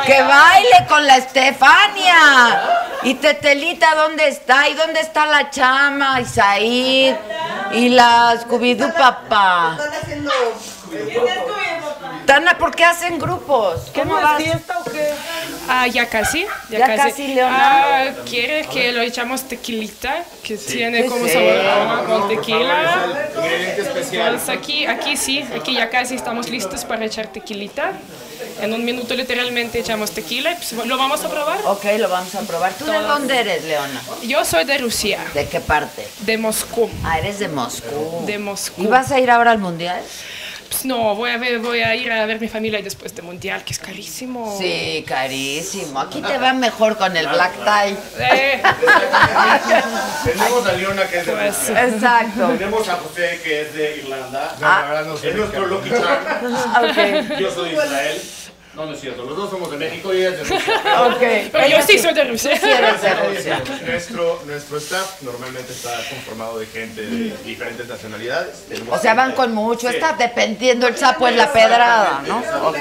[0.06, 2.62] Que baile con la Estefania.
[3.04, 4.68] Y Tetelita, ¿dónde está?
[4.68, 6.20] ¿Y dónde está la chama?
[6.22, 7.16] Y Said.
[7.74, 9.78] Y la Scooby-Doo papá.
[9.78, 10.32] Están haciendo.
[12.28, 13.90] Tana, ¿por qué hacen grupos?
[13.94, 14.40] ¿Qué ¿Cómo no vas?
[14.42, 15.12] es fiesta o qué?
[15.70, 16.46] Ah, ya casi.
[16.70, 17.58] Ya, Ya casi, Leona.
[17.58, 20.26] Ah, ¿Quiere que lo echamos tequilita?
[20.44, 23.08] Que tiene ¿Qué como es sabor con tequila.
[23.34, 24.36] ingrediente especial.
[24.36, 27.94] Pues aquí, aquí sí, aquí ya casi estamos listos para echar tequilita.
[28.62, 31.60] En un minuto literalmente echamos tequila y pues, lo vamos a probar.
[31.66, 32.74] Ok, lo vamos a probar.
[32.74, 33.08] ¿Tú de Todas.
[33.08, 34.02] dónde eres, Leona?
[34.24, 36.06] Yo soy de Rusia, ¿De qué parte?
[36.22, 36.90] de Moscú.
[37.06, 38.26] Ah, eres de Moscú.
[38.26, 38.84] De Moscú.
[38.84, 40.02] ¿Y vas a ir ahora al mundial?
[40.70, 43.63] Pues no, voy a, ver, voy a ir a ver mi familia después del mundial,
[43.63, 44.55] que es carísimo.
[44.59, 45.99] Sí, carísimo.
[45.99, 47.97] Aquí te va mejor con el black tie.
[48.20, 48.61] Eh,
[50.24, 51.88] Tenemos a Leona que es de Pues, Rusia.
[51.88, 52.47] Exacto.
[52.49, 54.55] Tenemos a José que es de Irlanda.
[54.61, 54.82] Ah.
[54.82, 56.26] La verdad no sé es nuestro Lucky Charm.
[56.78, 57.39] Ok.
[57.39, 58.22] Yo soy de Israel.
[58.78, 59.24] No, no es cierto.
[59.24, 60.82] Los dos somos de México y ella es de Rusia.
[61.08, 61.50] Ok.
[61.52, 62.56] pero yo sí soy de Rusia.
[62.56, 63.64] sí eres de Rusia.
[63.84, 68.66] Nuestro, nuestro staff normalmente está conformado de gente de diferentes nacionalidades.
[68.92, 69.90] O sea, van con mucho.
[69.90, 72.38] Está dependiendo el sapo en la pedrada, ¿no?
[72.68, 72.78] Ok.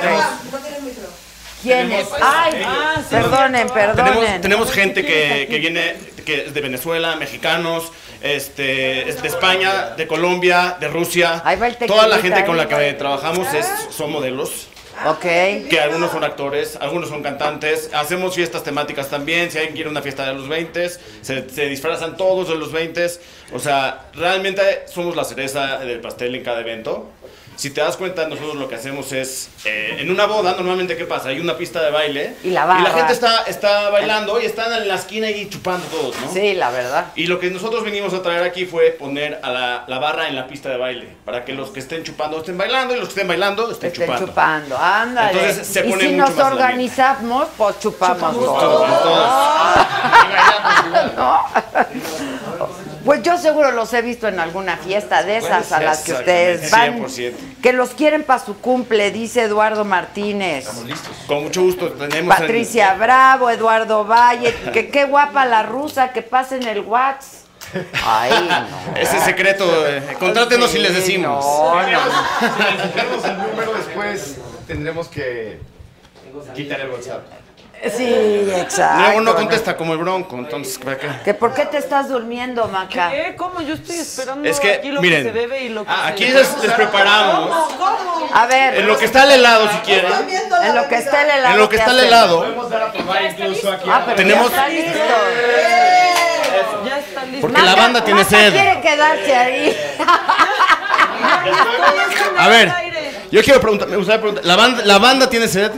[1.63, 2.07] ¿Quién es?
[2.23, 2.63] Ay,
[3.11, 4.41] perdonen, Tenemos, perdonen.
[4.43, 7.91] tenemos gente que, que viene que es de Venezuela, mexicanos,
[8.21, 11.41] este, es de España, de Colombia, de Rusia.
[11.45, 14.69] Ahí va el Toda la gente con la que trabajamos es, son modelos.
[15.05, 15.23] Ok.
[15.69, 17.91] Que algunos son actores, algunos son cantantes.
[17.93, 19.51] Hacemos fiestas temáticas también.
[19.51, 23.07] Si alguien quiere una fiesta de los 20, se, se disfrazan todos de los 20.
[23.53, 27.11] O sea, realmente somos la cereza del pastel en cada evento.
[27.57, 31.05] Si te das cuenta, nosotros lo que hacemos es, eh, en una boda, normalmente, ¿qué
[31.07, 31.31] pasa?
[31.31, 32.91] Hay una pista de baile Y la barra.
[32.91, 36.33] gente está, está bailando y están en la esquina ahí chupando todos, ¿no?
[36.33, 37.07] Sí, la verdad.
[37.17, 40.37] Y lo que nosotros vinimos a traer aquí fue poner a la, la barra en
[40.37, 43.13] la pista de baile, para que los que estén chupando estén bailando y los que
[43.15, 44.27] estén bailando estén, Estén chupando.
[44.27, 45.41] chupando, ándale.
[45.41, 49.03] Entonces, se y pone si mucho nos organizamos, pues chupamos, Chupamos todos.
[49.03, 49.27] todos,
[51.17, 52.86] ¿No?
[53.07, 56.71] Pues yo seguro los he visto en alguna fiesta de esas a las que ustedes
[56.71, 56.99] van.
[57.05, 57.33] 100%.
[57.63, 60.69] Que los quieren para su cumple, dice Eduardo Martínez.
[61.27, 62.13] Con mucho gusto tenemos...
[62.15, 67.45] en- Patricia Bravo, Eduardo Valle, que qué guapa la rusa, que pasen el wax.
[68.05, 68.97] Ay, no.
[69.01, 71.45] Ese secreto, eh, contrátenos y les decimos.
[71.45, 71.99] No, no.
[72.01, 74.37] Si necesitamos el número después,
[74.67, 75.59] tendremos que
[76.55, 77.23] quitar el WhatsApp.
[77.95, 79.03] Sí, exacto.
[79.03, 81.09] Luego no contesta como el bronco, entonces, ¿para qué?
[81.25, 83.11] ¿Que ¿Por qué te estás durmiendo, Maca?
[83.11, 83.35] ¿Qué?
[83.37, 83.61] ¿Cómo?
[83.61, 86.03] Yo estoy esperando Es que, aquí lo miren, que se bebe y lo que ah,
[86.07, 87.73] se aquí les, les preparamos.
[88.33, 88.77] A ver.
[88.77, 90.13] En lo que está el helado, si quieren.
[90.63, 91.55] En lo que está el helado.
[91.55, 92.39] En lo que ¿qué está el helado.
[92.41, 93.89] Podemos dar a probar incluso aquí.
[93.91, 94.99] Ah, pero Tenemos- ya está listo.
[96.87, 97.41] Ya está listo.
[97.41, 98.53] Porque la banda tiene Maca sed.
[98.53, 99.77] quiere quedarse ahí.
[102.39, 102.73] A ver,
[103.31, 105.71] yo quiero preguntar, me gustaría preguntar, ¿la banda, la banda tiene sed?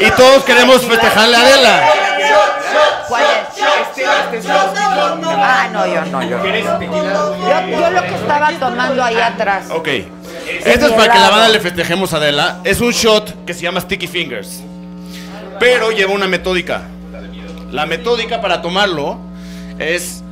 [0.00, 1.88] Y todos queremos festejarle a Adela.
[3.08, 4.46] ¿Cuál es?
[4.48, 6.44] Ah, no, yo no, yo.
[6.44, 9.66] Yo, yo lo que estaba tomando ahí atrás.
[9.70, 9.88] Ok.
[10.64, 12.60] Esto es para que la banda le festejemos a Adela.
[12.64, 14.60] Es un shot que se llama Sticky Fingers.
[15.58, 16.82] Pero lleva una metódica.
[17.70, 19.18] La metódica para tomarlo
[19.78, 20.22] es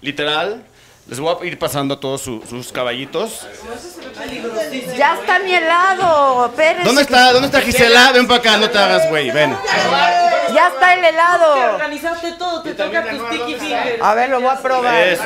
[0.00, 0.64] literal.
[1.08, 3.46] Les voy a ir pasando a todos su- sus caballitos.
[4.96, 6.46] Ya está mi helado.
[6.46, 8.12] Espérense ¿Dónde está, ¿Dónde está Gisela?
[8.12, 9.30] Ven para acá, no te hagas, güey.
[9.30, 9.56] Ven.
[10.54, 11.74] Ya está el helado.
[11.74, 13.98] organizaste todo, te toca tu sticky finger.
[14.02, 15.16] A ver, lo voy a probar.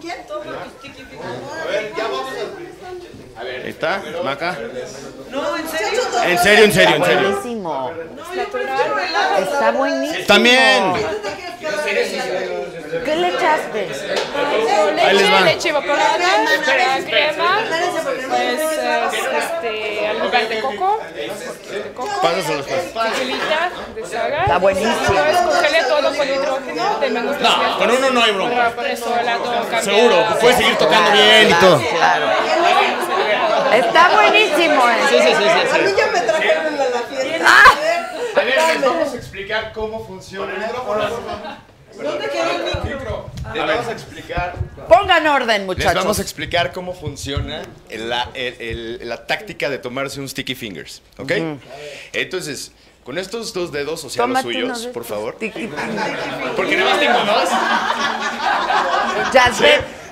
[0.00, 1.28] ¿Quién toma tu sticky finger?
[1.70, 1.92] Ahí
[3.74, 4.56] está, Maca.
[5.30, 6.00] No, en serio.
[6.26, 7.30] En serio, en serio, en Está serio.
[7.30, 7.90] buenísimo.
[9.38, 10.26] Está buenísimo.
[10.26, 10.92] También.
[13.04, 13.88] ¿Qué le echaste?
[15.02, 15.40] Ahí les Leche, va.
[15.40, 16.44] leche evaporada,
[17.04, 17.58] crema,
[18.28, 18.60] pues
[19.44, 23.12] este, almíbar de coco, de coco, Pásaselo después.
[23.14, 24.42] tequilita de saga.
[24.42, 24.94] Está buenísimo.
[25.06, 28.72] Todo es congelé todo con hidrógeno de menos No, con uno no hay bronca.
[28.88, 29.14] Eso.
[29.82, 31.80] Seguro, puedes seguir tocando bien y todo.
[31.80, 32.26] Claro.
[33.78, 34.88] Está buenísimo.
[34.90, 35.66] ¿eh?
[35.72, 37.46] A mí ya me trajeron a la fiesta.
[38.36, 40.52] A ver, les vamos a explicar cómo funciona.
[41.96, 43.30] ¿Dónde quedó el micro?
[43.54, 44.54] Les vamos a explicar.
[44.88, 46.18] Pongan orden, Les vamos muchachos.
[46.18, 51.32] a explicar cómo funciona la, el- el- la táctica de tomarse un sticky fingers, ¿ok?
[52.12, 52.72] Entonces,
[53.04, 55.34] con estos dos dedos, o sea, Tómate los suyos, por favor.
[55.36, 57.48] Porque nada más tengo dos.
[59.32, 59.64] Ya Sí,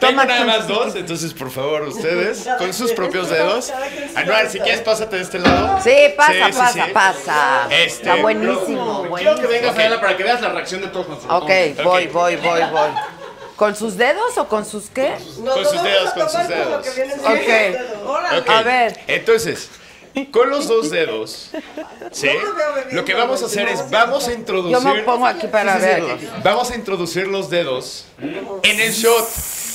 [0.06, 3.72] tengo tómate nada más dos, entonces por favor ustedes con sus propios dedos.
[4.14, 5.80] Anuar, si quieres pásate de este lado.
[5.82, 6.90] Sí, pasa, Sí, sí, pasa, sí.
[6.92, 7.66] pasa.
[7.70, 9.48] Este, Está buenísimo, Quiero que buenísimo.
[9.48, 11.42] vengas, Adela, para que veas la reacción de todos nosotros.
[11.42, 11.50] Ok,
[11.84, 12.90] voy, voy, voy, voy.
[13.56, 15.14] ¿Con sus dedos o con sus qué?
[15.36, 16.86] Con sus dedos, con sus dedos.
[17.24, 18.38] Ok.
[18.40, 18.98] Ok, A ver.
[19.06, 19.68] Entonces,
[20.32, 21.50] con los dos dedos,
[22.10, 22.28] ¿sí?
[22.90, 24.72] Lo que vamos a hacer es, vamos a introducir...
[24.72, 25.90] Yo me pongo aquí para Sí, sí, sí.
[25.92, 26.42] verlos.
[26.42, 29.28] Vamos a introducir los dedos en el shot.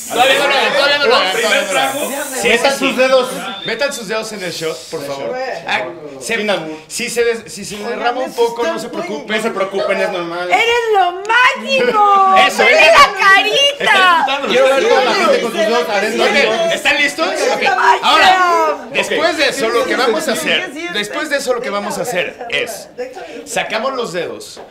[0.09, 1.93] Todavía no lo hagan, todavía no lo hagan, Primer todavía no lo hagan.
[1.93, 2.41] trago.
[2.41, 3.29] Sí, metan sus dedos.
[3.65, 5.35] Metan sus dedos en el shot, por favor.
[5.67, 5.81] Ah,
[6.21, 6.47] se-
[6.87, 9.35] si, se des- si se derrama un poco, no se preocupen.
[9.37, 10.49] No se preocupen, es normal.
[10.49, 12.35] ¡Eres lo máximo!
[12.47, 12.91] Eso, ¡Vele eso.
[12.93, 14.47] la carita!
[14.47, 16.23] Quiero ver toda la gente con sus dedos adentro.
[16.25, 17.27] Ok, ¿Están listos?
[17.27, 17.63] Ok.
[18.01, 21.97] Ahora, después de eso, lo que vamos a hacer, después de eso, lo que vamos
[21.97, 22.87] a hacer es,
[23.45, 24.61] sacamos los dedos,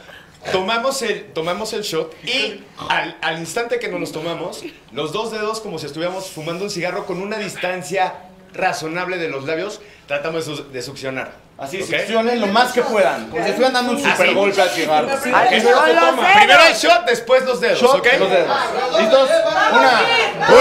[0.52, 5.30] tomamos el, tomamos el shot y al, al instante que nos los tomamos, los dos
[5.32, 8.14] dedos como si estuviéramos fumando un cigarro con una distancia
[8.52, 11.32] razonable de los labios, tratamos de, su- de succionar.
[11.58, 11.88] Así, ¿ok?
[11.88, 13.30] succionen lo más que puedan.
[13.30, 15.08] Como si estuvieran dando un super golpe al cigarro.
[15.34, 15.64] Ay, Ok.
[15.64, 16.14] con los dedos.
[16.36, 18.06] Primero el shot, después los dedos, Shot, ¿ok?
[18.18, 18.56] los dedos.
[18.98, 19.30] ¿Listos?
[19.72, 20.00] Una.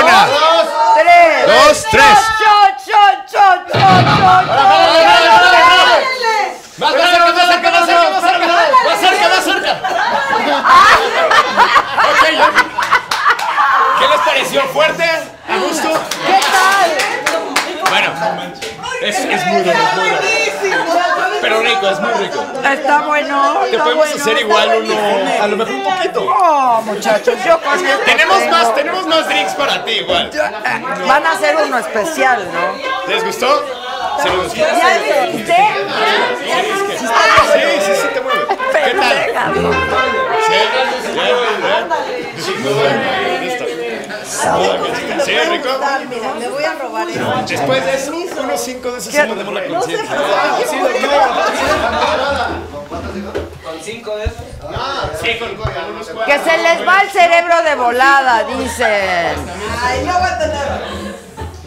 [0.01, 0.67] Una, Dos.
[0.95, 1.47] Tres.
[1.47, 2.03] dos, tres.
[2.03, 5.74] Shot, shot, shot, shot, shot, shot.
[6.77, 8.47] Más cerca, más cerca, más cerca, más cerca,
[8.85, 9.71] más cerca, más cerca.
[12.09, 12.23] Ok.
[13.99, 14.61] ¿Qué les pareció?
[14.67, 15.03] ¿Fuerte?
[15.03, 15.89] ¿A gusto?
[16.25, 16.89] ¿Qué tal?
[17.89, 18.11] Bueno,
[19.01, 20.83] es, es muy rico, es muy rico.
[21.41, 22.45] Pero rico, es muy rico.
[22.69, 23.57] Está bueno.
[23.61, 26.25] Te está podemos bueno, hacer igual uno, a lo mejor un poquito.
[26.27, 28.51] Oh, muchachos, yo con esto Tenemos tengo.
[28.51, 30.29] más, tenemos más drinks para ti igual.
[31.07, 33.07] Van a hacer uno especial, ¿no?
[33.07, 33.63] ¿Les gustó?
[34.25, 34.59] ¿Se les gustó?
[34.59, 34.97] ¿Ya
[35.27, 35.55] viste?
[37.53, 38.43] Sí, sí, sí, te mueve.
[38.85, 39.17] ¿Qué tal?
[45.23, 45.69] Sí, rico.
[46.09, 47.43] Mira, me voy a robar eso.
[47.47, 48.11] Después de eso,
[48.41, 49.23] unos cinco de esos ¿Qué?
[49.23, 50.17] ponemos la conciencia.
[53.63, 54.35] Con cinco de esos.
[55.21, 56.25] Sí, con, con algunos cuatro.
[56.25, 59.35] Que se les va el cerebro de volada, dicen.
[59.81, 61.15] Ay, no va a tener.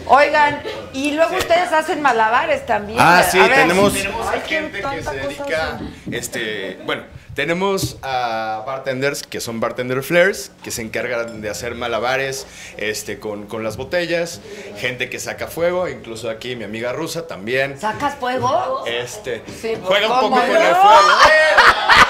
[0.09, 2.97] Oigan, y luego ustedes hacen malabares también.
[2.99, 3.53] Ah, sí, ver.
[3.53, 5.79] tenemos, tenemos gente que se dedica,
[6.11, 7.03] este, bueno,
[7.35, 12.47] tenemos a bartenders que son bartender flares, que se encargan de hacer malabares
[12.77, 14.41] este, con, con las botellas,
[14.77, 17.79] gente que saca fuego, incluso aquí mi amiga rusa también.
[17.79, 18.83] ¿Sacas fuego?
[18.87, 20.59] Este, Sí, pues, juega un ¿cómo poco con no?
[20.59, 20.99] el fuego.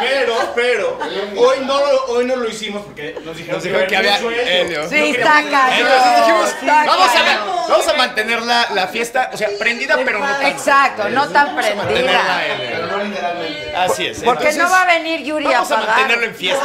[0.00, 0.98] Pero, pero,
[1.36, 4.88] hoy no, lo, hoy no lo hicimos porque nos dijeron, Nos dijeron que había helio.
[4.88, 5.40] Sí, está.
[5.40, 6.54] Entonces dijimos,
[6.86, 10.46] vamos a, vamos a mantener la, la fiesta, o sea, prendida, pero no tan.
[10.46, 12.42] Exacto, no tan prendida.
[12.58, 13.76] Pero no literalmente.
[13.76, 14.22] Así es.
[14.22, 15.88] Porque entonces, no va a venir Yuri a Vamos a pagar.
[15.88, 16.64] mantenerlo en fiesta.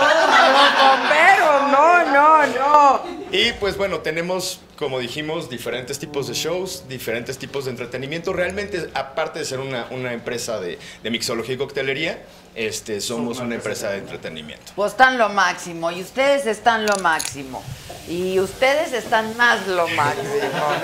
[1.09, 3.14] Pero no, no, no.
[3.35, 8.31] Y pues bueno, tenemos, como dijimos, diferentes tipos de shows, diferentes tipos de entretenimiento.
[8.31, 12.23] Realmente, aparte de ser una, una empresa de, de mixología y coctelería,
[12.55, 14.71] este, somos una empresa de entretenimiento.
[14.77, 17.61] Pues están lo máximo y ustedes están lo máximo.
[18.07, 20.23] Y ustedes están más lo máximo.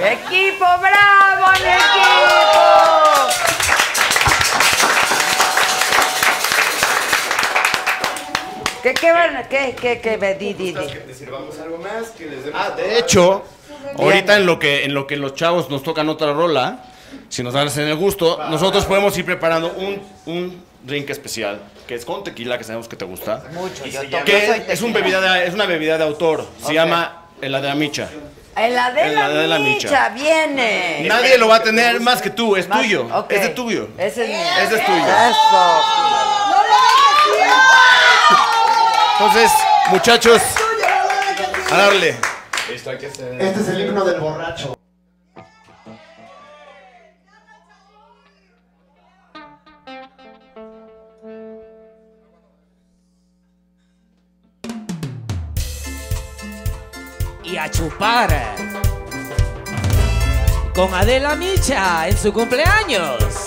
[0.04, 3.71] ¡Equipo, bravo, mi equipo!
[8.84, 10.88] ¿Qué, qué, van- qué, qué, qué, ve, di, di, di?
[10.88, 13.44] Que te sirvamos algo más, que les demos Ah, de hecho,
[13.98, 16.84] ahorita en lo que en lo que los chavos nos tocan otra rola,
[17.30, 22.06] si nos dan el gusto, nosotros podemos ir preparando un, un drink especial que es
[22.06, 23.44] con tequila que sabemos que te gusta.
[23.54, 26.46] Mucho, yo, tomo- Que es, un bebida de- es una bebida de autor.
[26.66, 28.10] Se llama el de la micha.
[28.56, 30.10] En la de En la, la de la micha, micha.
[30.10, 31.06] viene.
[31.08, 33.08] Nadie lo va a tener más que tú, es Más- tuyo.
[33.14, 33.32] ok.
[33.32, 33.88] Es de tuyo.
[33.98, 34.38] Ese es mío.
[34.62, 35.06] Ese es tuyo.
[35.06, 36.41] Eso.
[39.24, 39.52] Entonces,
[39.92, 40.42] muchachos,
[41.72, 42.18] a darle.
[42.74, 44.76] Este es el himno del borracho.
[57.44, 58.56] y a chupar.
[60.74, 63.46] Con Adela Micha en su cumpleaños.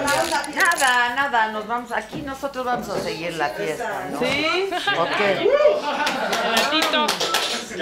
[0.00, 4.18] Nada, nada, nos vamos, aquí nosotros vamos a seguir la fiesta, ¿no?
[4.20, 4.70] ¿Sí?
[4.98, 5.20] Ok.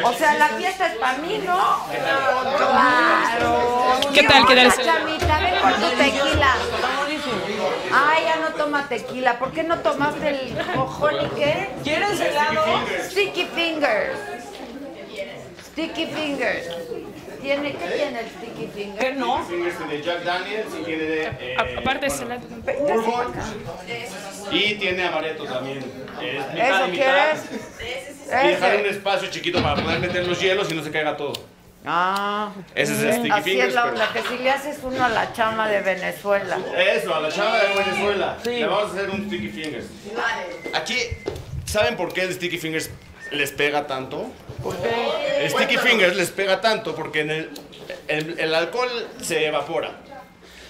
[0.05, 1.87] O sea, la fiesta es para mí, ¿no?
[2.57, 4.01] Claro.
[4.15, 4.47] ¿Qué tal?
[4.47, 4.73] ¿Qué tal?
[4.73, 6.55] Chamita, ven por tu tequila.
[7.95, 9.39] Ay, ya no toma tequila.
[9.39, 11.71] ¿Por qué no tomaste el cojón y qué?
[11.85, 12.65] ¿Quieres helado?
[13.11, 14.41] Sticky fingers.
[15.73, 16.66] Sticky fingers.
[17.41, 18.99] ¿Tiene, ¿Qué tiene el sticky finger?
[19.01, 19.45] ¿Qué no?
[19.45, 22.29] Fingers tiene Jack Daniels y tiene de, eh, A- Aparte es el...
[22.79, 23.33] Bourbon
[24.53, 25.79] y tiene amaretto también.
[25.79, 27.05] Es mitad ¿Eso y mitad.
[27.05, 28.45] quieres?
[28.45, 31.33] Y dejar un espacio chiquito para poder meter los hielos y no se caiga todo.
[31.85, 32.53] Ah.
[32.77, 35.05] Ese es el sticky Así fingers, es la pero- onda, que si le haces uno
[35.05, 36.59] a la chama de Venezuela.
[36.95, 38.39] Eso, a la chava de Venezuela.
[38.45, 39.87] Le vamos a hacer un sticky fingers.
[40.75, 40.97] Aquí,
[41.64, 42.89] ¿saben por qué el sticky fingers
[43.33, 44.26] les pega tanto?
[45.39, 47.51] El sticky fingers les pega tanto porque en el,
[48.09, 48.89] el, el alcohol
[49.20, 49.91] se evapora.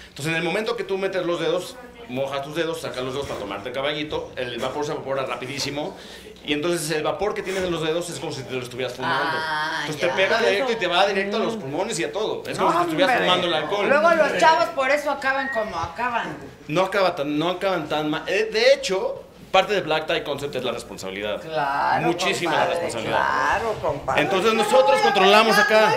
[0.08, 1.76] Entonces, en el momento que tú metes los dedos,
[2.08, 5.96] mojas tus dedos, sacas los dedos para tomarte el caballito, el vapor se evapora rapidísimo.
[6.44, 8.94] Y entonces el vapor que tienes en los dedos es como si te lo estuvieras
[8.94, 9.30] fumando.
[9.32, 10.08] Ah, entonces ya.
[10.08, 12.42] te pega directo y te va directo a los pulmones y a todo.
[12.48, 13.88] Es como si te estuvieras fumando el alcohol.
[13.88, 16.36] Luego los chavos por eso acaban como acaban.
[16.66, 18.24] No, acaba tan, no acaban tan mal.
[18.26, 19.22] Eh, De hecho,
[19.53, 21.40] parte de Black Tie Concept es la responsabilidad.
[21.40, 22.07] Claro.
[22.07, 23.18] Muchísima la responsabilidad.
[23.18, 24.22] Claro, compadre.
[24.22, 25.92] Entonces nosotros controlamos acá.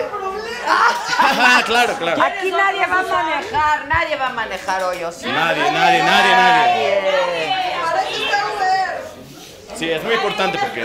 [1.64, 2.22] claro, claro.
[2.22, 5.26] Aquí nadie va a manejar, nadie va a manejar hoy, ¿o sí?
[5.26, 7.00] Nadie, nadie, nadie, nadie.
[9.74, 10.84] Sí, es muy importante porque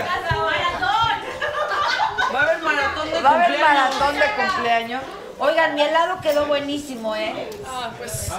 [2.34, 3.98] Va a haber maratón de Va a haber cumpleaños.
[4.00, 5.02] maratón de cumpleaños.
[5.44, 7.32] Oigan, mi helado quedó buenísimo, ¿eh?
[7.66, 8.30] Ah, pues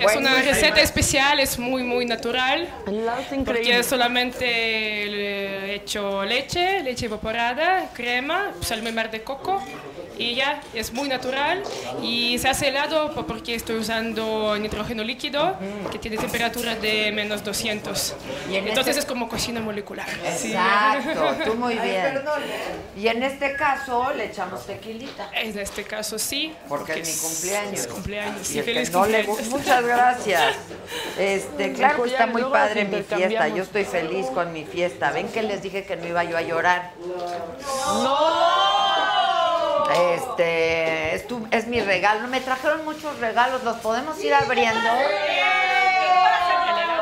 [0.00, 2.68] es una receta especial, es muy, muy natural.
[2.84, 3.78] Porque increíble.
[3.78, 9.62] es solamente eh, hecho leche, leche evaporada, crema, pues, almíbar de coco
[10.18, 11.62] y ya, es muy natural.
[12.02, 15.56] Y se hace helado po- porque estoy usando nitrógeno líquido
[15.90, 18.14] que tiene temperatura de menos 200.
[18.50, 20.06] Y en Entonces este- es como cocina molecular.
[20.36, 20.48] Sí.
[20.52, 22.02] Exacto, tú muy Ay, bien.
[22.14, 22.42] perdón.
[22.96, 25.30] Y en este caso le echamos tequilita.
[25.34, 26.52] En este caso sí.
[26.68, 27.80] Porque es mi cumpleaños.
[27.80, 28.40] Es cumpleaños.
[28.50, 29.06] Y Sí, que no
[29.50, 30.54] muchas gracias.
[31.18, 33.48] Este, claro que está muy padre mi fiesta.
[33.48, 35.10] Yo estoy feliz con mi fiesta.
[35.12, 36.92] Ven que les dije que no iba yo a llorar.
[39.94, 42.28] Este, es, tu- es mi regalo.
[42.28, 43.62] Me trajeron muchos regalos.
[43.64, 44.90] ¿Los podemos ir abriendo?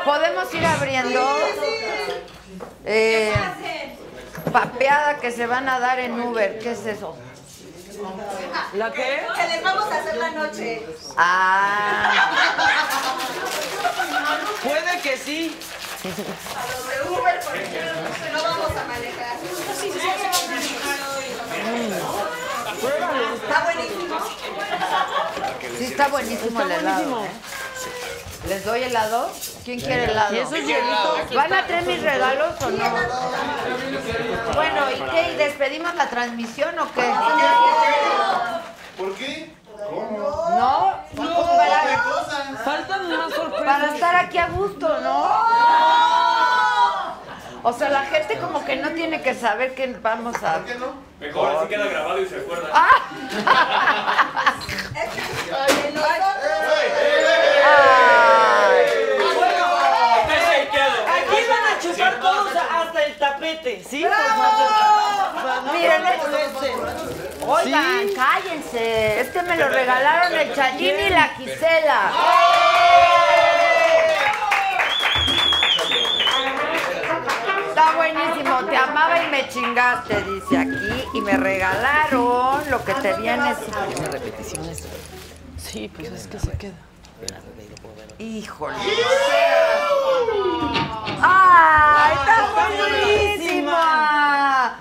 [0.05, 1.37] ¿Podemos ir abriendo?
[2.85, 3.33] Eh,
[4.53, 6.59] papeada que se van a dar en Uber.
[6.59, 7.17] ¿Qué es eso?
[8.73, 9.25] ¿La qué?
[9.35, 10.85] Que les vamos a hacer la noche.
[11.17, 12.31] Ah.
[14.63, 15.57] Puede que sí.
[16.05, 16.07] A
[16.71, 17.81] los de Uber porque
[18.31, 19.35] no vamos a manejar.
[23.43, 24.17] Está buenísimo.
[25.77, 27.25] Sí, está buenísimo el helado.
[27.25, 27.29] ¿eh?
[28.47, 29.29] ¿Les doy helado?
[29.65, 30.33] ¿Quién quiere helado?
[30.35, 31.35] ¿Y esos hielitos?
[31.35, 32.85] ¿Van a traer mis regalos o no?
[34.55, 35.33] Bueno, ¿y qué?
[35.33, 37.13] ¿Y ¿Despedimos la transmisión o qué?
[38.97, 39.53] ¿Por qué?
[40.57, 40.93] ¿No?
[41.15, 43.65] Para, Faltan más sorpresas.
[43.65, 45.29] para estar aquí a gusto, ¿no?
[47.63, 50.59] O sea, la gente como que no tiene que saber que vamos a...
[51.19, 52.69] Mejor así queda grabado y se acuerda.
[61.15, 64.05] Aquí van a chupar todos hasta el tapete, ¿sí?
[64.05, 65.73] Por.
[65.73, 66.03] Miren.
[67.47, 69.21] Oigan, cállense.
[69.21, 72.11] Este me lo regalaron el Chayín y la Gisela.
[77.77, 78.65] Está buenísimo.
[78.65, 81.03] Te amaba y me chingaste, dice aquí.
[81.13, 83.55] Y me regalaron lo que te vienes.
[83.59, 84.83] Tiene repeticiones.
[85.57, 86.73] Sí, pues es que se queda.
[88.17, 88.77] Híjole.
[91.21, 92.49] ¡Ay, está
[93.37, 94.79] buenísima!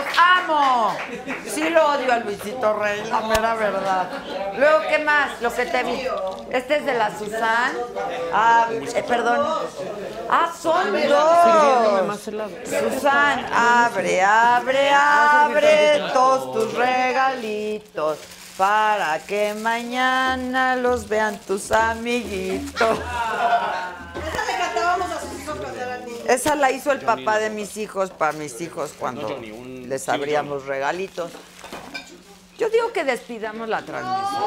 [0.00, 0.96] ¡Los amo!
[1.46, 4.08] Sí lo odio a Luisito Rey, la mera verdad.
[4.56, 5.40] Luego, ¿qué más?
[5.42, 6.06] Lo que te vi.
[6.50, 7.72] Este es de la Susan.
[8.32, 9.46] Ah, eh, perdón.
[10.30, 12.20] Ah, son dos.
[12.64, 18.18] Susan, abre, abre, abre todos tus regalitos.
[18.60, 22.98] Para que mañana los vean tus amiguitos.
[22.98, 26.20] Esa le cantábamos a sus hijos cuando eran niños.
[26.28, 31.32] Esa la hizo el papá de mis hijos para mis hijos cuando les abríamos regalitos.
[32.58, 34.42] Yo digo que despidamos la transmisión.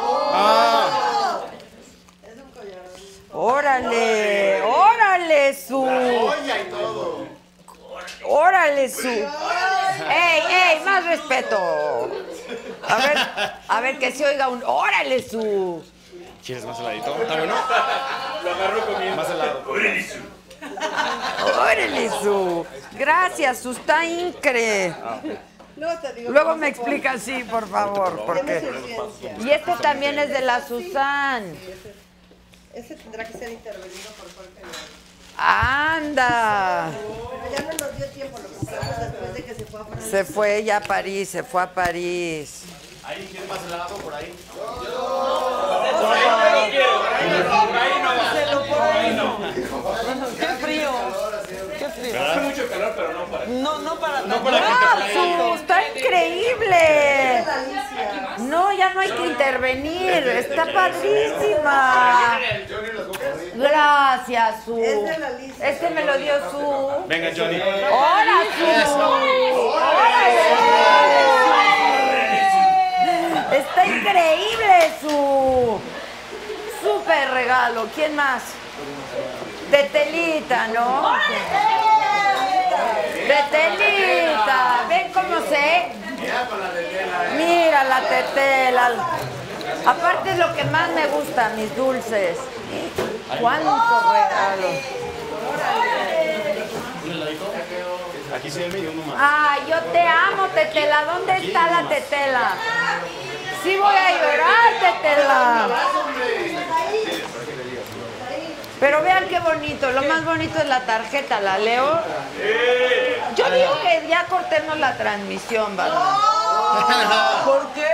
[3.32, 5.84] Órale, órale, su.
[8.26, 9.08] Órale, su.
[9.08, 10.80] ¡Ey, ey!
[10.86, 11.58] Más respeto.
[12.88, 13.18] A ver,
[13.68, 14.64] a ver que se oiga un.
[14.64, 15.84] ¡Órale, su!
[16.46, 17.16] ¿Quieres más heladito?
[17.22, 17.56] ¿Está bueno?
[18.44, 19.16] Lo agarro comiendo.
[19.16, 19.64] Más helado.
[21.62, 22.66] ¡Órale, su!
[22.94, 24.94] Gracias, su está incre.
[25.76, 28.62] Luego te digo Luego cómo me explica así, por favor, porque.
[28.62, 29.46] Su.
[29.46, 31.44] Y este también es de la Susan.
[32.74, 35.03] Ese tendrá que ser intervenido por Jorge.
[35.38, 36.90] ¡Anda!
[36.92, 40.12] Pero ya no nos dio tiempo, lo compramos después de que se fue a Francia.
[40.12, 42.64] Se fue ya a París, se fue a París.
[43.06, 44.34] ¿Ahí quieres más helado por ahí?
[50.40, 50.92] Qué frío.
[51.78, 52.22] Qué frío.
[52.24, 53.46] Hace mucho calor, pero no para.
[53.46, 54.44] No, no para No tanto.
[54.44, 55.54] para que.
[55.56, 57.44] ¡Está increíble!
[58.40, 60.28] No, ya no hay que intervenir.
[60.28, 62.40] Está padrísima.
[63.56, 64.78] Gracias, Su.
[64.78, 65.30] Es de la.
[65.68, 67.06] Este me lo dio Su.
[67.08, 67.62] Venga, Johnny.
[67.62, 69.00] ¡Hola, Su!
[69.76, 70.38] ¡Órale!
[73.58, 75.80] Está increíble, Su.
[76.82, 77.88] Súper regalo.
[77.96, 78.44] ¿Quién más?
[79.70, 81.14] Tetelita, ¿no?
[83.28, 84.86] Tetelita.
[84.90, 85.92] ¿Ven cómo sé?
[87.38, 88.92] Mira la tetela.
[89.86, 92.38] Aparte es lo que más me gusta, mis dulces.
[93.40, 94.76] ¿Cuántos regalos?
[98.36, 99.16] Aquí se ve uno más.
[99.20, 101.06] Ay, yo te amo, Tetela.
[101.06, 102.54] ¿Dónde está la Tetela?
[103.64, 105.68] Sí voy a llorar, Tetela.
[108.80, 109.92] Pero vean qué bonito.
[109.92, 111.40] Lo más bonito es la tarjeta.
[111.40, 112.02] ¿La leo?
[113.36, 115.94] Yo digo que ya cortemos la transmisión, ¿vale?
[117.46, 117.88] ¿Por qué?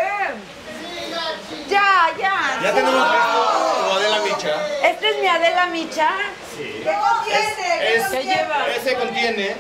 [1.70, 2.60] Ya, ya.
[2.62, 4.56] Ya tenemos tu Adela Micha.
[4.84, 6.10] ¿Este es mi Adela Micha?
[6.58, 7.96] ¿Qué contiene?
[7.96, 8.68] Es, ¿Qué lleva?
[8.76, 9.56] Ese contiene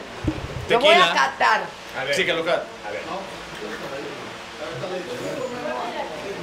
[0.69, 1.13] Lo voy a tequila.
[1.13, 1.61] catar.
[2.13, 2.63] Sí, que lo cat.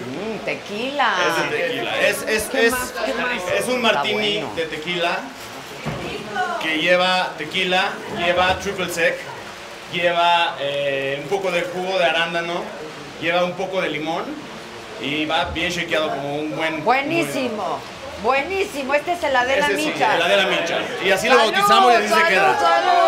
[0.08, 1.14] Mm, tequila.
[1.26, 2.00] Es de tequila.
[2.00, 2.74] Es, es, ¿Qué es,
[3.60, 4.54] es un martini bueno.
[4.54, 5.18] de tequila
[6.62, 9.18] que lleva tequila, lleva triple sec,
[9.92, 12.62] lleva eh, un poco de jugo de arándano,
[13.20, 14.24] lleva un poco de limón
[15.00, 16.84] y va bien shakeado como un buen...
[16.84, 17.78] Buenísimo.
[18.22, 18.94] Buenísimo.
[18.94, 20.16] Este es el Adela Ese sí, Micha.
[20.16, 20.78] el Adela Micha.
[21.04, 22.58] Y así lo ¡Salud, bautizamos y así se salud, queda.
[22.58, 23.06] salud!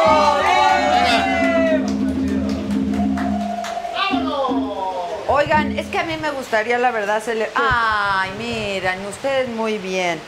[5.30, 7.52] Oigan, es que a mí me gustaría, la verdad, celebrar.
[7.54, 10.20] Ay, miran, ustedes muy bien.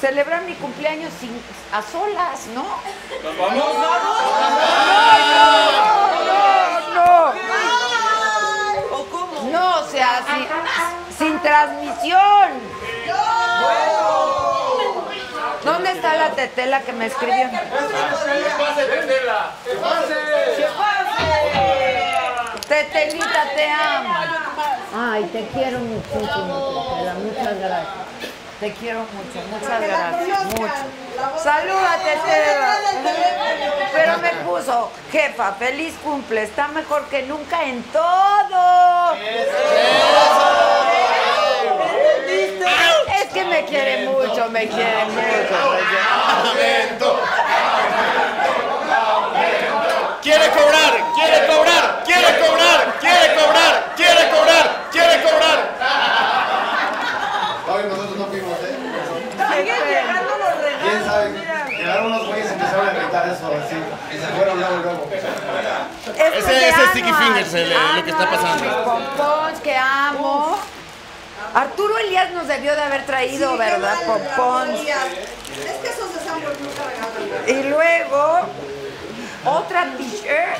[0.00, 1.30] Celebrar mi cumpleaños sin,
[1.72, 2.64] a solas, ¿no?
[3.22, 3.56] ¿Nos vamos?
[3.56, 3.72] No,
[6.94, 7.32] no,
[8.92, 9.42] ¿O cómo?
[9.44, 9.50] no.
[9.52, 10.46] No, o sea, sin,
[11.18, 12.50] sin transmisión.
[15.64, 17.50] ¿Dónde está la tetela que me escribió?
[22.68, 24.14] Tetelita, te amo.
[24.94, 27.14] Ay, te quiero muchísimo, Tetela.
[27.14, 28.06] Muchas gracias.
[28.60, 30.44] Te quiero mucho, muchas gracias.
[30.44, 30.72] Mucho.
[31.42, 32.78] Saluda, Tetela.
[33.92, 36.42] Pero me puso, jefa, feliz cumple.
[36.44, 39.16] Está mejor que nunca en todo.
[42.66, 45.56] Es que me quiere mucho, me quiere mucho.
[46.44, 47.20] Aumento.
[50.22, 55.58] Quiere cobrar, quiere cobrar, quiere cobrar, quiere cobrar, quiere cobrar, quiere cobrar.
[57.68, 58.76] Hoy nosotros no fuimos, ¿eh?
[59.56, 60.82] Siguen llegando los regalos.
[60.82, 61.76] ¿Quién sabe?
[61.76, 63.76] Llegaron unos güeyes y empezaron a gritar eso así.
[64.14, 65.08] Y se fueron luego, luego.
[65.12, 68.64] Ese- ese Sticky Fingers, el- lo que está pasando.
[68.64, 70.55] mis Pompons que amo.
[71.56, 73.80] Arturo Elías nos debió de haber traído, Sí, ¿verdad?
[73.80, 74.06] la
[74.66, 77.50] Es que esos de Sanborns nunca.
[77.50, 78.40] Y luego,
[79.46, 80.58] otra t-shirt.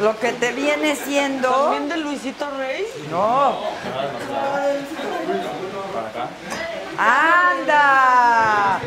[0.00, 1.48] Lo que te viene siendo.
[1.48, 2.84] ¿También de Luisito Rey?
[3.12, 3.60] No.
[6.98, 8.80] ¡Anda!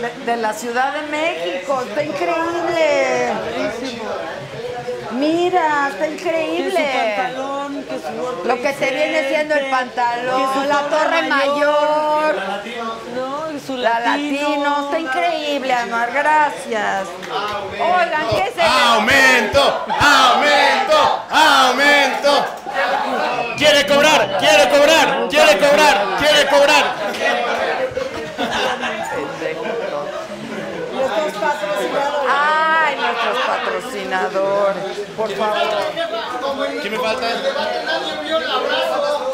[0.00, 3.32] De, de la Ciudad de México, está increíble.
[5.12, 6.90] Mira, está Que su increíble.
[7.16, 12.36] pantalón, que su Lo que te viene siendo el que pantalón, su la torre mayor,
[13.14, 14.48] No, y su la latino.
[14.48, 17.08] latino, está increíble, Anuar, gracias.
[17.72, 22.46] Oigan, ¿qué es el Aumento, aumento, aumento.
[23.86, 26.84] cobrar, quiere cobrar, quiere cobrar, quiere cobrar.
[30.92, 32.32] Nuestros patrocinadores.
[32.32, 32.96] Ay,
[33.30, 34.84] nuestros patrocinadores.
[35.16, 35.58] Por favor.
[36.82, 37.26] ¿Qué me falta?
[37.26, 39.30] Ay, no se vio el abrazo.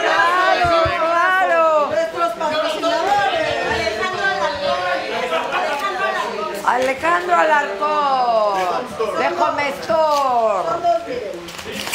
[0.00, 1.86] Claro, claro.
[1.90, 3.48] Nuestros patrocinadores.
[6.66, 8.58] Alejandro Alarcón.
[9.18, 10.87] De Comestor.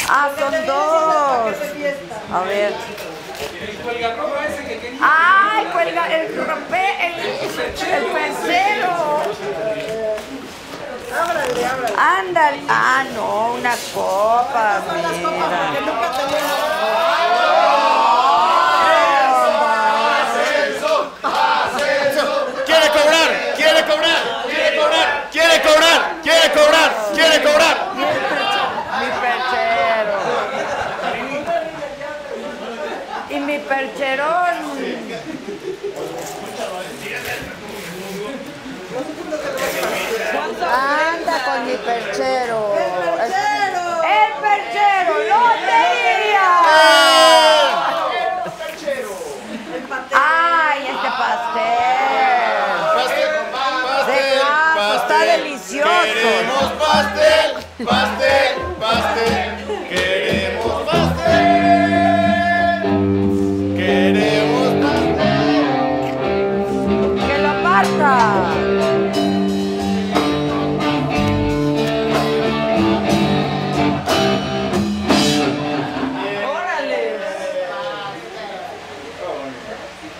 [0.08, 1.54] Ah, son dos.
[2.32, 2.72] A ver.
[5.00, 9.22] ¡Ay, cuelga el rompe, el, el tercero!
[11.14, 11.94] Ábrale, ábrale.
[11.96, 12.60] Ándale.
[12.68, 16.14] Ah, no, una copa, mira.
[22.66, 27.76] Quiere cobrar, quiere cobrar, quiere cobrar, quiere cobrar, quiere cobrar, quiere cobrar.
[29.00, 30.16] Mi perchero.
[33.30, 34.54] Y mi percherón.
[40.62, 42.58] Anda con mi perchero.
[42.78, 43.84] ¡El perchero!
[44.18, 45.12] ¡El perchero!
[45.30, 46.48] ¡Lotería!
[50.12, 51.64] ¡Ay, este pastel!
[54.06, 55.90] De gato, está delicioso.
[56.04, 57.48] Queremos pastel,
[57.84, 59.53] pastel, pastel.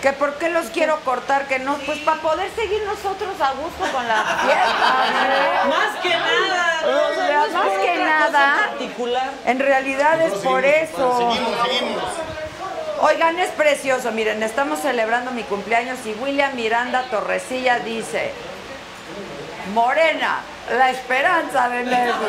[0.05, 1.49] ¿Que por qué los quiero cortar?
[1.49, 5.65] Que no, pues para poder seguir nosotros a gusto con la fiesta.
[5.67, 6.81] Más que nada.
[6.83, 9.31] O sea, no es más que nada, particular.
[9.47, 11.17] en realidad es por eso.
[11.17, 12.05] Seguimos, seguimos.
[13.01, 14.13] Oigan, es precioso.
[14.13, 18.33] Miren, estamos celebrando mi cumpleaños y William Miranda Torrecilla dice:
[19.73, 22.27] Morena, la esperanza de México.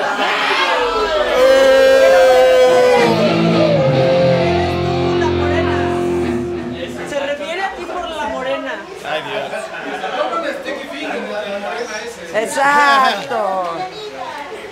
[12.36, 13.78] Exacto.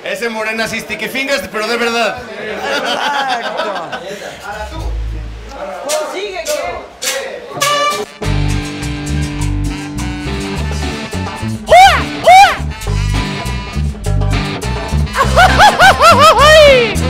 [0.04, 2.22] Ese morena sí, sticky fingers, pero de verdad.
[4.04, 4.92] Exacto.
[5.86, 6.84] Consigue que.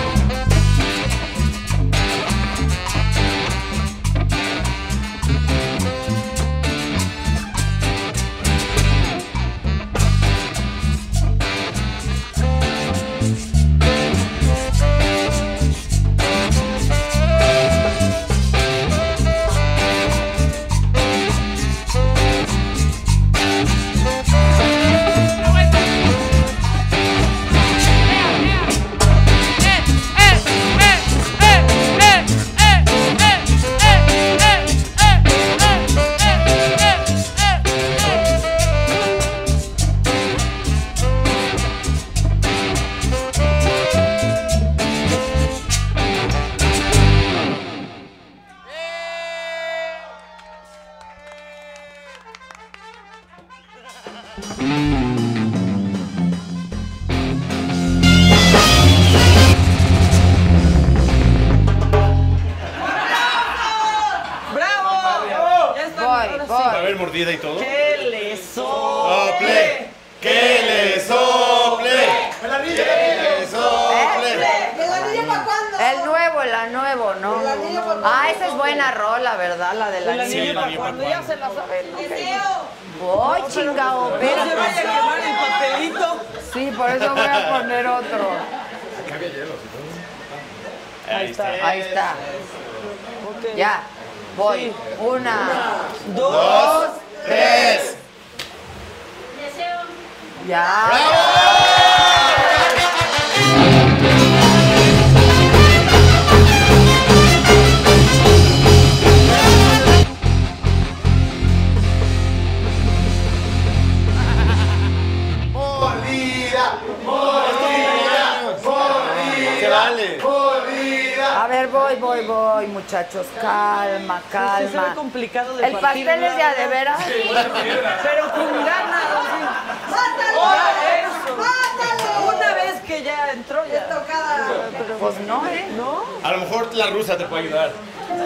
[137.04, 137.72] rusa te puede ayudar.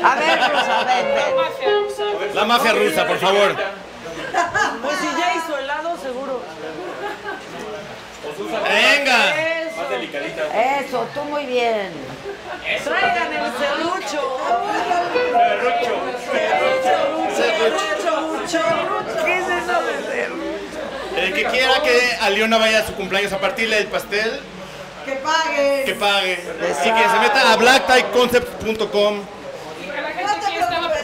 [0.04, 2.36] A ver, Rosa, ven, ven.
[2.36, 3.56] La mafia rusa, por favor.
[3.56, 6.42] Pues si ya hizo helado, seguro.
[8.64, 9.34] Venga.
[9.78, 10.80] Más delicadita.
[10.80, 11.92] Eso, tú muy bien.
[12.84, 14.38] Traigan el serrucho.
[19.26, 20.32] ¿Qué es eso de ser?
[21.18, 24.40] El que quiera que a Leona vaya a su cumpleaños a partirle el pastel,
[25.08, 25.84] Que pague.
[25.86, 26.34] que pague.
[26.34, 29.22] Y que se meta a blacktieconcept.com.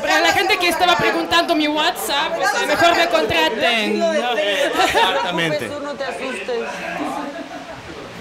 [0.02, 4.00] Para la gente que estaba preguntando mi WhatsApp, pues, mejor me contraten.
[4.00, 4.12] ¿no?
[4.38, 5.70] Exactamente.
[5.70, 6.68] No te asustes.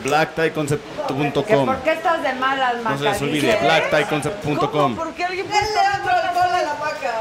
[0.02, 1.66] ¿Que blacktieconcept.com.
[1.66, 2.98] ¿Por qué estás de malas, No Maca?
[2.98, 4.96] se les olvide, blacktieconcept.com.
[4.96, 7.12] ¿Por qué alguien puede Denle estar otro alcohol a la paca.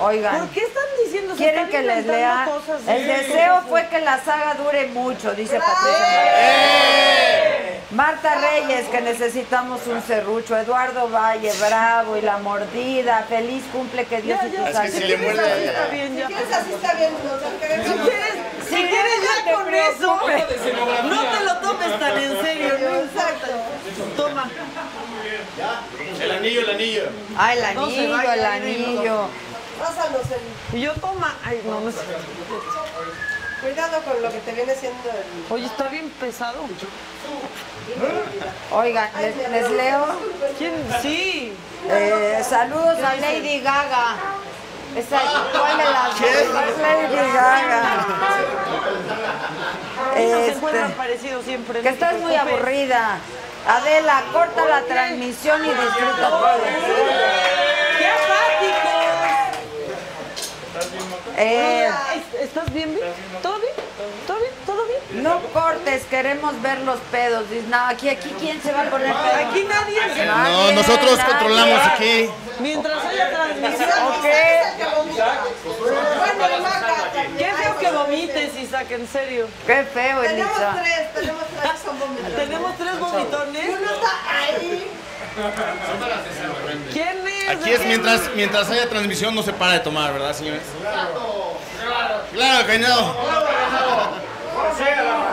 [0.00, 0.38] Oigan.
[0.40, 1.34] ¿Por qué están diciendo?
[1.36, 2.46] ¿Quieren están que les lea?
[2.46, 2.80] cosas?
[2.88, 3.08] El Sí.
[3.08, 6.24] deseo fue que la saga dure mucho, dice Patricia.
[6.36, 7.80] ¡Eh!
[7.92, 10.56] Marta Reyes, que necesitamos un serrucho.
[10.56, 12.16] Eduardo Valle, bravo.
[12.16, 13.24] Y la mordida.
[13.28, 16.26] Feliz cumple, que Dios y tus Es que si muerde Así está bien, ya.
[16.26, 17.10] Si quieres así está bien,
[17.84, 18.34] Si quieres,
[18.68, 20.20] si quieres ya te con eso,
[21.04, 23.48] no te lo tomes tan en serio, no importa.
[24.16, 24.50] Toma.
[26.20, 27.02] El anillo, el anillo.
[27.36, 29.28] Ay, el anillo, el anillo.
[29.78, 30.78] Pásanos el...
[30.78, 31.34] Y yo toma.
[31.44, 31.98] Ay, no, no sé.
[33.60, 35.52] Cuidado con lo que te viene siendo el...
[35.52, 36.60] Oye, está bien pesado.
[38.72, 40.06] Oigan, les, les leo.
[40.58, 40.74] ¿Quién?
[41.02, 41.52] Sí.
[41.88, 44.16] Eh, saludos a Lady Gaga.
[44.96, 45.20] Esa,
[45.58, 46.24] ¿Cuál de las ¿Qué?
[46.46, 46.62] dos?
[46.62, 48.06] Es Lady Gaga.
[50.14, 51.80] Ahí nos Este, encuentran parecido siempre.
[51.80, 53.18] que no estás muy aburrida.
[53.66, 56.58] Adela, corta la transmisión y disfruta todo.
[57.98, 59.04] ¡Qué apáticos!
[61.36, 61.90] Eh,
[62.40, 62.94] ¿Estás bien?
[62.94, 63.06] bien?
[63.42, 63.72] ¿Todo bien?
[64.26, 64.52] ¿Todo bien?
[64.66, 65.22] ¿Todo bien?
[65.22, 67.44] no cortes, queremos ver los pedos.
[67.68, 69.48] No, aquí, aquí, ¿quién se va a poner pedo?
[69.48, 71.30] Aquí nadie se No, Nadie, nosotros nadie.
[71.32, 72.30] controlamos aquí.
[72.60, 73.88] Mientras haya transmisión.
[74.08, 74.26] Ok.
[76.38, 79.48] Bueno, Maca, Qué feo que vomites, Isaac, en serio.
[79.66, 82.34] Qué feo, Tenemos tres, tenemos tres son.
[82.34, 83.68] Tenemos tres vomitones.
[83.68, 84.90] Uno está ahí.
[86.92, 87.48] ¿Quién es?
[87.50, 90.62] Aquí es mientras, mientras haya transmisión no se para de tomar, ¿verdad, señores?
[92.32, 93.14] Claro que no.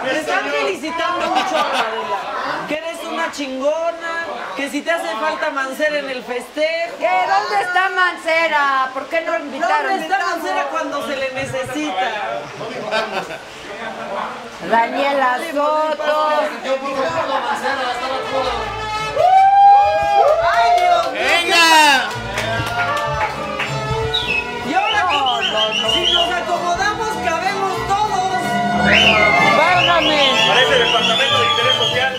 [0.04, 2.68] Te están felicitando mucho, Adela.
[2.68, 4.26] Que eres una chingona.
[4.56, 6.98] Que si te hace falta Mancera en el festejo.
[7.00, 7.10] ¿Qué?
[7.28, 8.90] ¿Dónde está Mancera?
[8.94, 9.92] ¿Por qué no lo ¿Dónde invitaron?
[9.92, 12.12] está Mancera cuando se le necesita?
[14.70, 16.30] Daniela Soto.
[20.44, 21.14] ¡Ay, Dios!
[21.14, 22.10] ¡Venga!
[24.70, 25.08] Y ahora,
[25.94, 28.34] si nos acomodamos, cabemos todos.
[29.58, 30.32] ¡Válgame!
[30.48, 32.18] Parece departamento de interés social.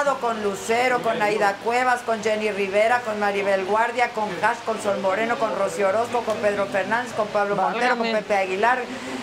[0.00, 4.98] Con Lucero, con Aida Cuevas, con Jenny Rivera, con Maribel Guardia, con Hash, con Sol
[4.98, 8.78] Moreno, con Rocío Orozco, con Pedro Fernández, con Pablo Montero, con Pepe Aguilar,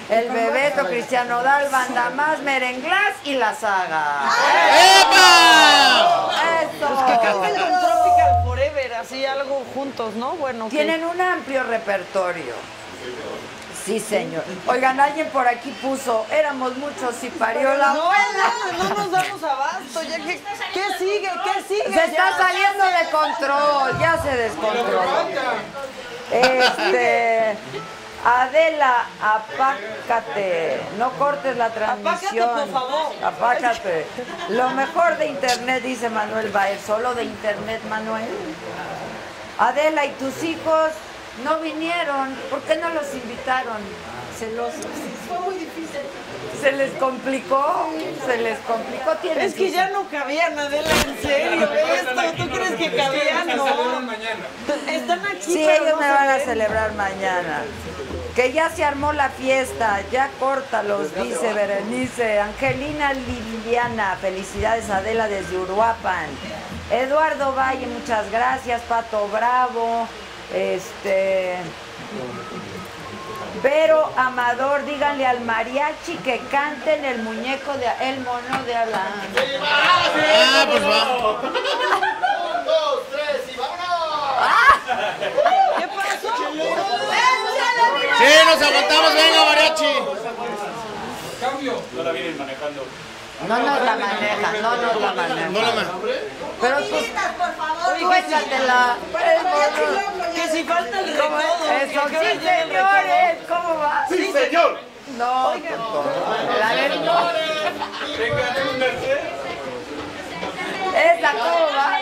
[0.08, 4.30] El Bebeto, Cristiano Dal, Banda Más, Merenglás y La Saga.
[6.62, 7.06] ¡Eso!
[7.08, 10.34] Que canten con Tropical Forever, así algo juntos, ¿no?
[10.34, 12.54] Bueno, Tienen un amplio repertorio.
[13.88, 14.44] Sí, señor.
[14.68, 18.54] Oigan, alguien por aquí puso, éramos muchos y parió la No, abuela.
[18.78, 20.04] no, no nos damos abasto.
[20.04, 21.32] Ya ¿Qué sigue?
[21.46, 21.84] ¿Qué sigue?
[21.94, 22.38] Se está Ya.
[22.38, 25.02] saliendo de control, ya se descontroló.
[26.32, 27.58] Este,
[28.26, 32.50] Adela, apácate, no cortes la transmisión.
[32.50, 33.14] por favor.
[33.24, 34.06] Apácate.
[34.50, 38.28] Lo mejor de internet, dice Manuel Baez, solo de internet, Manuel.
[39.60, 40.92] Adela, ¿y tus hijos
[41.44, 42.36] no vinieron?
[42.50, 43.78] ¿Por qué no los invitaron?
[44.38, 44.86] Celosos.
[45.28, 46.02] Fue muy difícil.
[46.62, 47.90] Se les complicó,
[48.26, 49.12] se les complicó.
[49.22, 51.70] ¿Tienes Es que ya no cabían, Adela, en serio.
[51.74, 53.58] Esto, ¿tú crees que cabían?
[53.58, 53.66] No.
[54.92, 57.64] Están aquí, Sí, pero ellos no me van a celebrar mañana.
[58.36, 62.40] Que ya se armó la fiesta, ya córtalos, dice Berenice.
[62.40, 66.28] Angelina Liliana, felicidades Adela desde Uruapan.
[66.92, 68.82] Eduardo Valle, muchas gracias.
[68.84, 70.08] Pato Bravo,
[70.53, 71.57] este.
[73.64, 79.14] Vero Amador, díganle al mariachi que canten el muñeco de el mono de Alan.
[79.64, 81.44] Ah, pues vamos.
[81.44, 83.88] Un, dos, tres y vámonos.
[85.78, 86.30] ¿Qué pasó?
[88.18, 89.94] Sí, nos aguantamos, venga, mariachi.
[91.41, 91.82] Cambio.
[91.94, 92.86] No la vienen manejando.
[93.46, 95.50] No nos la maneja, no nos la maneja.
[95.50, 95.92] No la maneja.
[96.60, 96.96] Pero tú,
[97.38, 97.98] por favor.
[98.00, 98.98] tú échatela.
[100.34, 101.72] Que si falta el ¿Cómo recodo.
[101.72, 101.92] es?
[101.92, 104.06] Eso, sí, señores, ¿cómo va?
[104.10, 104.80] ¡Sí, señor!
[105.18, 105.54] No,
[106.60, 107.14] la ver, no.
[108.18, 109.22] Venga, un tercer.
[110.96, 112.00] Esa, ¿cómo va?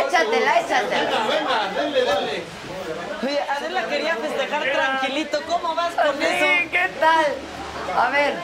[0.00, 1.10] Échatela, échatela.
[3.22, 5.40] Oye, Adela quería festejar tranquilito.
[5.48, 6.70] ¿Cómo vas con Sí, eso?
[6.70, 7.26] ¿qué tal?
[7.98, 8.34] A ver.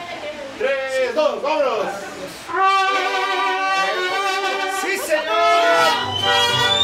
[0.59, 1.85] Tres, dos, vámonos.
[4.81, 6.78] ¡Sí, señor!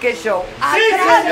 [0.00, 0.42] Palenque Show.
[0.60, 1.24] Atrás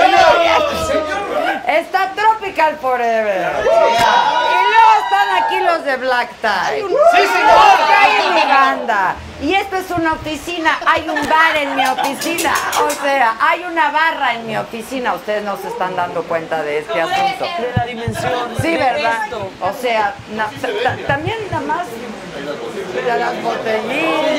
[1.66, 3.50] Está Tropical Forever.
[3.60, 6.80] Y luego están aquí los de Black Tie.
[6.82, 6.86] ¡Sí,
[7.16, 7.78] señor!
[7.98, 9.14] Hay mi banda.
[9.40, 10.78] Y esto es una oficina.
[10.86, 12.52] Hay un bar en mi oficina.
[12.86, 15.14] O sea, hay una barra en mi oficina.
[15.14, 17.44] Ustedes no se están dando cuenta de este asunto.
[17.44, 18.32] De la dimensión.
[18.60, 19.22] Sí, de ¿verdad?
[19.60, 24.37] O sea, na- ta- ta- también nada más de las Que botellitas.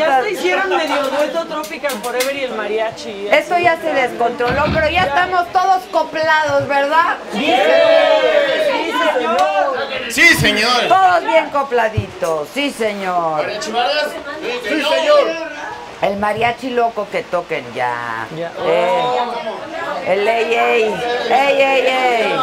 [0.89, 3.09] Ya se hicieron medio dueto Tropical Forever y el mariachi.
[3.09, 3.29] ¿eh?
[3.31, 7.17] Esto ya se descontroló, pero ya estamos todos coplados, ¿verdad?
[7.33, 7.53] Sí,
[9.13, 9.77] señor.
[10.09, 10.87] Sí, señor.
[10.87, 13.41] Todos bien copladitos, sí, señor.
[13.43, 14.07] ¿Mariachi Vargas?
[14.63, 15.49] Sí, señor.
[16.01, 18.25] El mariachi loco que toquen ya.
[18.33, 19.03] Eh,
[20.07, 20.95] el ey, ey,
[21.29, 22.33] ey, ey, ey.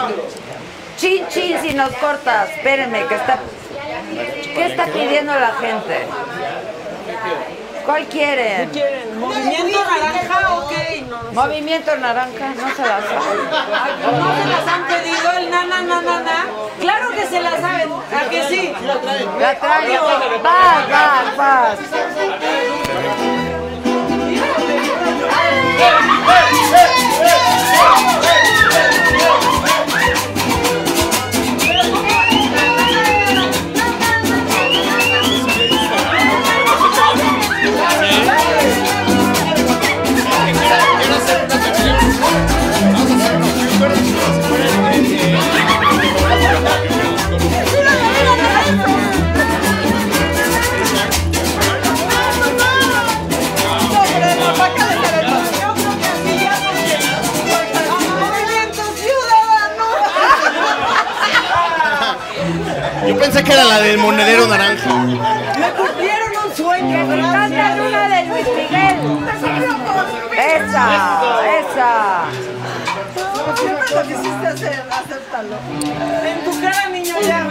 [0.99, 2.51] Chin, chin, si nos cortas.
[2.51, 3.39] Espérenme, que está...
[4.55, 6.07] ¿Qué está pidiendo la gente?
[7.87, 8.69] ¿Cuál quieren?
[8.71, 9.21] ¿Qué quieren?
[9.21, 10.41] ¿Movimiento naranja?
[10.41, 11.05] No, no sé.
[11.33, 14.19] Movimiento naranja, no se la saben.
[14.19, 16.47] ¿No se las han pedido el na, na, na, na, na?
[16.81, 17.89] Claro que se las saben.
[17.93, 18.73] ¿A que sí?
[19.39, 20.05] La traigo.
[20.43, 21.79] Vas, vas, vas.
[21.81, 22.27] Yo pensé
[63.47, 64.93] que era la del monedero naranja.
[64.95, 67.09] Me cumplieron un sueño.
[67.33, 68.97] Cantan una de Luis Miguel.
[70.37, 70.85] Esa,
[71.61, 72.25] esa.
[73.95, 75.57] Lo quisiste hacer, acéptalo.
[76.25, 77.47] En tu cara, niño, ya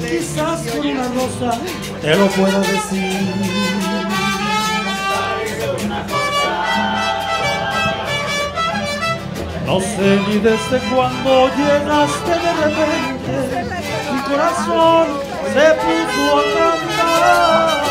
[0.00, 1.58] quizás una rosa
[2.00, 3.68] te lo puedo decir.
[9.66, 13.34] No sé ni desde cuándo llegaste de repente,
[14.12, 15.06] mi corazón
[15.52, 17.88] se puso a cantar.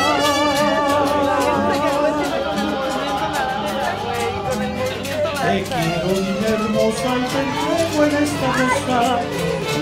[5.43, 8.99] Te quiero mi hermosa y te entrego en esta rosa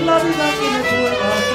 [0.05, 1.54] la vida que me pueda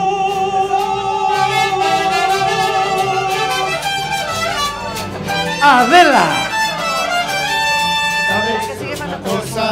[5.63, 6.25] Adela.
[8.27, 9.65] ¿Sabes una cosa?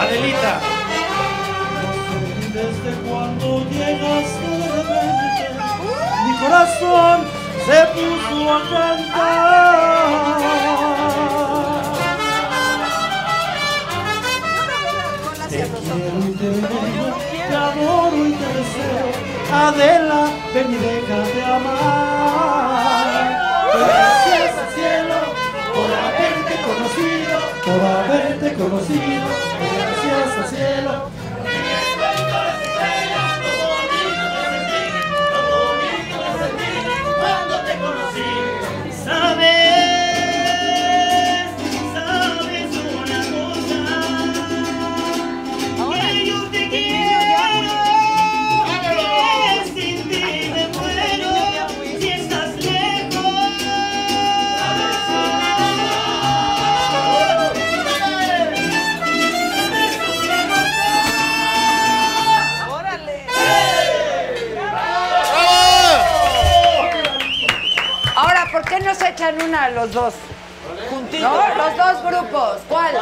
[0.00, 0.60] Adelita.
[2.54, 5.44] Desde cuando llegaste de repente,
[6.24, 7.16] mi corazón
[7.66, 10.08] se puso a cantar.
[15.50, 17.08] Te quiero y te veo,
[17.48, 19.08] te adoro y te deseo.
[19.52, 20.22] Adela,
[20.54, 21.97] ven y déjate amar.
[28.58, 29.28] Conocido.
[29.76, 31.17] Gracias al cielo.
[69.18, 70.14] echan una los dos.
[70.90, 71.30] Juntitos.
[71.56, 72.58] Los dos grupos.
[72.68, 72.96] ¿Cuál?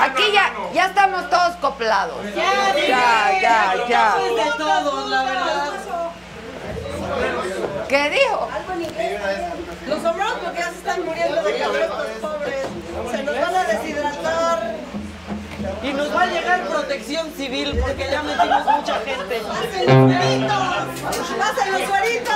[0.00, 2.16] Aquí ya, ya estamos todos coplados.
[2.34, 3.88] Ya, ya, ya.
[3.88, 4.14] ya.
[7.88, 8.48] ¿Qué dijo?
[9.86, 11.88] Los hombros porque ya se están muriendo de calor,
[12.20, 12.66] pobres.
[13.10, 14.74] Se nos van a deshidratar.
[15.84, 19.42] Y nos va a llegar protección civil porque ya metimos mucha gente.
[19.42, 20.52] ¡Hacen los cueritos!
[21.40, 22.34] ¡Hacen los cueritos!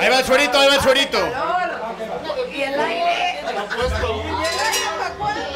[0.00, 1.18] Ahí va el suerito, ahí va el suerito.
[2.54, 3.40] Y el aire.
[3.40, 3.58] Y el
[4.62, 5.54] aire para cuándo?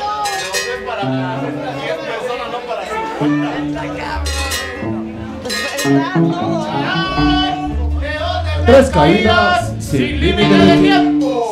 [8.66, 11.47] Tres caídas sin límite de tiempo.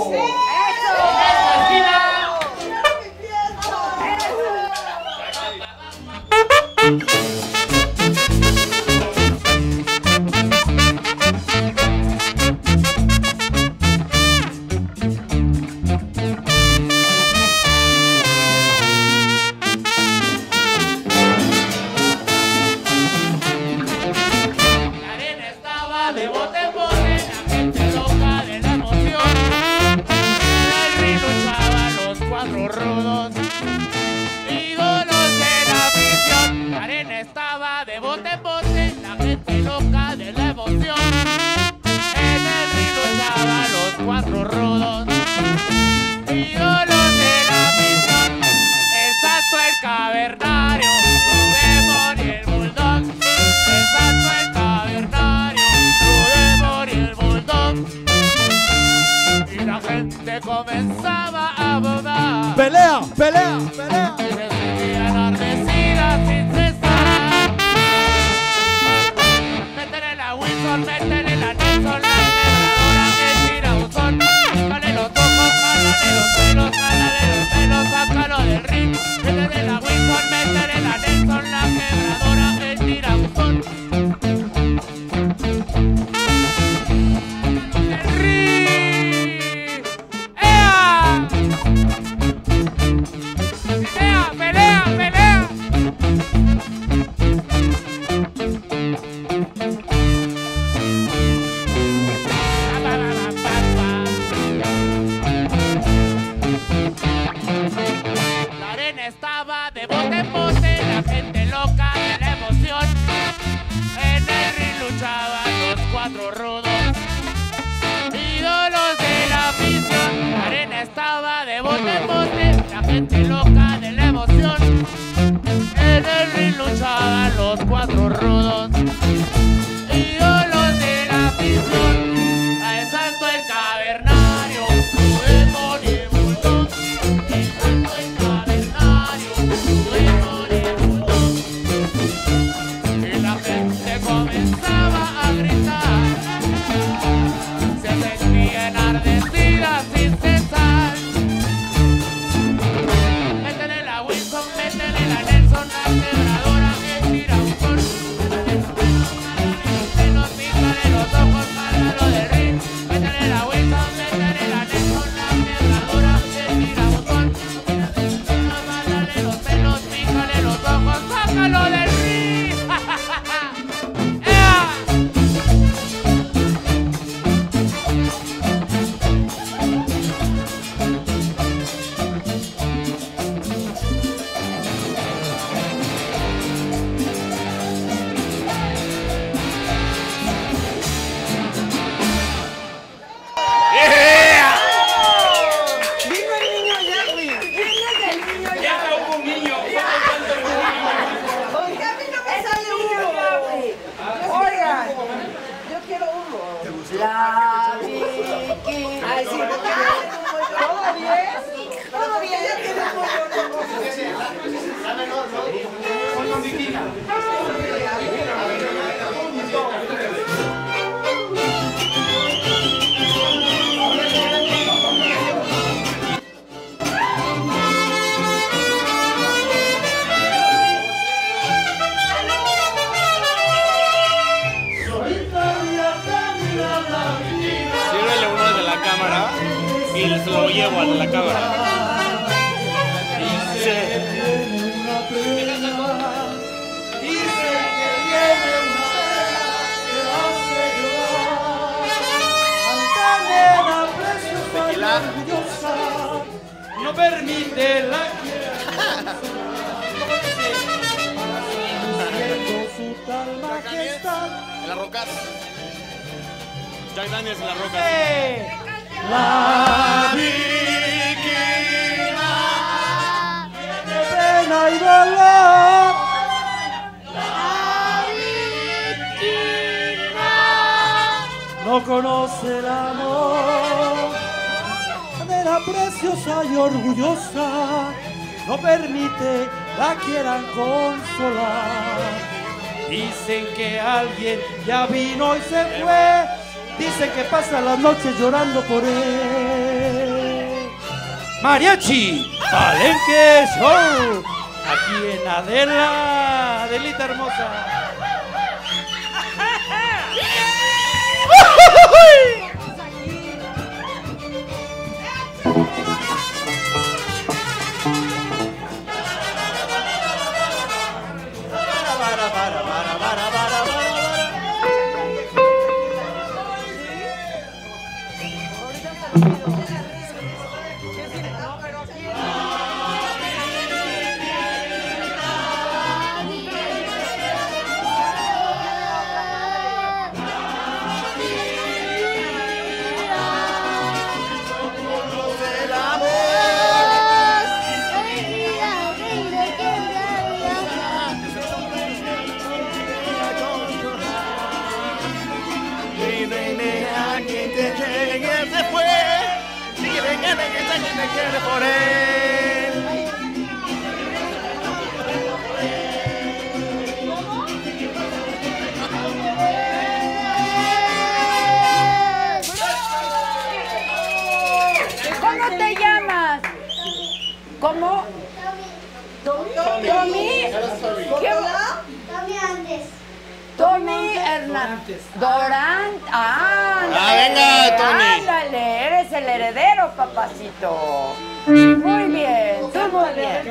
[384.66, 385.00] Hernández.
[385.14, 385.90] Dorán.
[386.10, 388.02] Ah, Ah, venga, Tony.
[388.20, 391.14] Ándale, eres el heredero, papacito.
[391.46, 393.42] Muy bien, tú muy bien.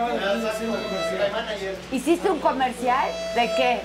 [1.92, 3.08] ¿Hiciste un comercial?
[3.36, 3.82] ¿De qué?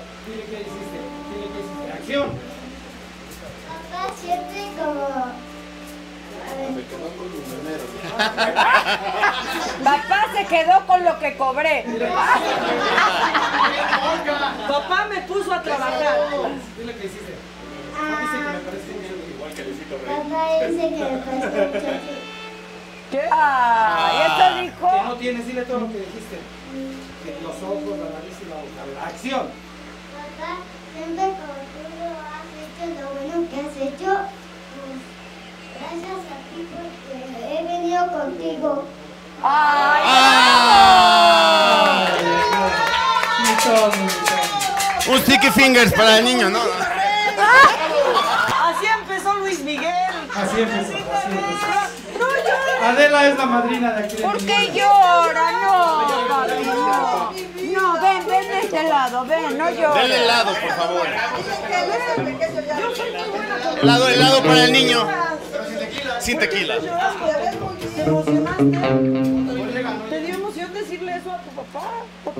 [1.94, 2.30] Acción.
[3.68, 5.49] Papá siente como.
[9.84, 11.84] Papá se quedó con lo que cobré.
[14.68, 16.18] Papá me puso a trabajar.
[16.78, 17.34] Dile que hiciste.
[17.96, 20.06] Ah, Dice que me parece mucho igual que Luisito Rey.
[20.16, 21.88] papá dice que me parece mucho.
[23.10, 23.22] ¿Qué?
[23.32, 24.86] Ah, ¿y eso dijo?
[24.90, 26.38] Que no tienes, dile todo lo que dijiste.
[27.24, 28.82] Que los ojos, la nariz y la boca.
[29.06, 29.46] Acción.
[30.14, 30.50] Papá,
[30.94, 34.10] siempre como tú lo has hecho, lo bueno que has hecho,
[35.90, 37.16] gracias a ti porque
[37.52, 38.84] he venido contigo.
[45.08, 46.60] Un sticky fingers para el niño, ¿no?
[48.62, 49.92] Así empezó Luis Miguel.
[50.34, 51.66] Así empezó, así empezó.
[52.18, 52.82] No llores.
[52.82, 54.16] Adela es la madrina de aquí.
[54.22, 55.52] ¿Por qué llora?
[55.52, 57.32] No, papi, no.
[57.72, 60.02] No, ven, ven de este lado, ven, no llores.
[60.02, 61.08] Denle helado, por favor.
[63.82, 65.08] Helado, helado para el niño.
[66.20, 66.76] Sin tequila.
[70.08, 71.86] ¿Te dio emoción decirle eso a tu papá?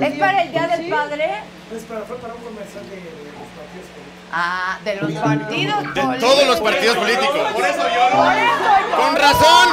[0.00, 1.30] ¿Es para el Día del Padre?
[1.74, 3.02] Es para, fue para un comercial de, de
[3.32, 4.28] los partidos políticos.
[4.32, 6.18] Ah, de los partidos De políticos.
[6.20, 7.52] todos los partidos políticos.
[7.52, 8.16] Por eso lloro.
[8.16, 9.02] Por eso lloro.
[9.02, 9.68] Con razón.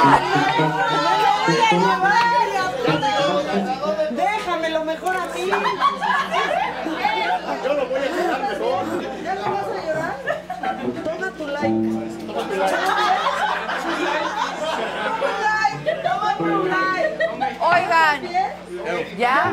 [4.10, 5.50] Déjame lo mejor a mí.
[7.64, 8.84] Yo lo voy a llorar mejor.
[9.24, 10.16] ¿Ya no vas a llorar?
[11.04, 13.07] Toma tu like.
[18.08, 19.52] Oigan, ¿ya?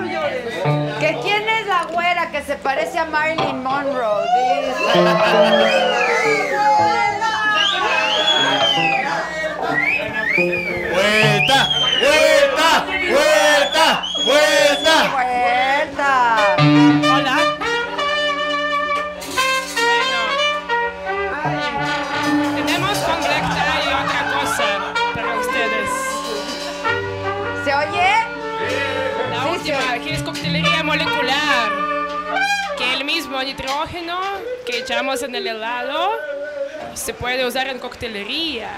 [0.99, 4.26] ¿Que quién es la güera que se parece a Marilyn Monroe?
[10.36, 11.69] Vuelta,
[12.02, 14.95] vuelta, vuelta, vuelta.
[15.14, 16.14] Vuelta.
[17.14, 17.44] Hola.
[30.86, 31.72] Molecular.
[32.78, 34.20] Que el mismo nitrógeno
[34.66, 36.12] que echamos en el helado
[36.94, 38.70] se puede usar en coctelería.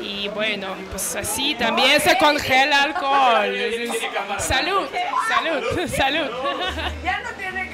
[0.00, 3.54] Y bueno, pues así también se congela alcohol.
[3.54, 4.88] Es- es- Salud,
[5.28, 6.30] salud, salud.
[7.04, 7.70] Ya no tiene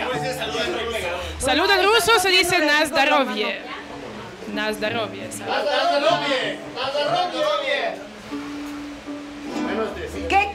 [1.39, 3.61] Salud en ruso se dice nazdarovie.
[4.53, 5.29] Nazdarovie.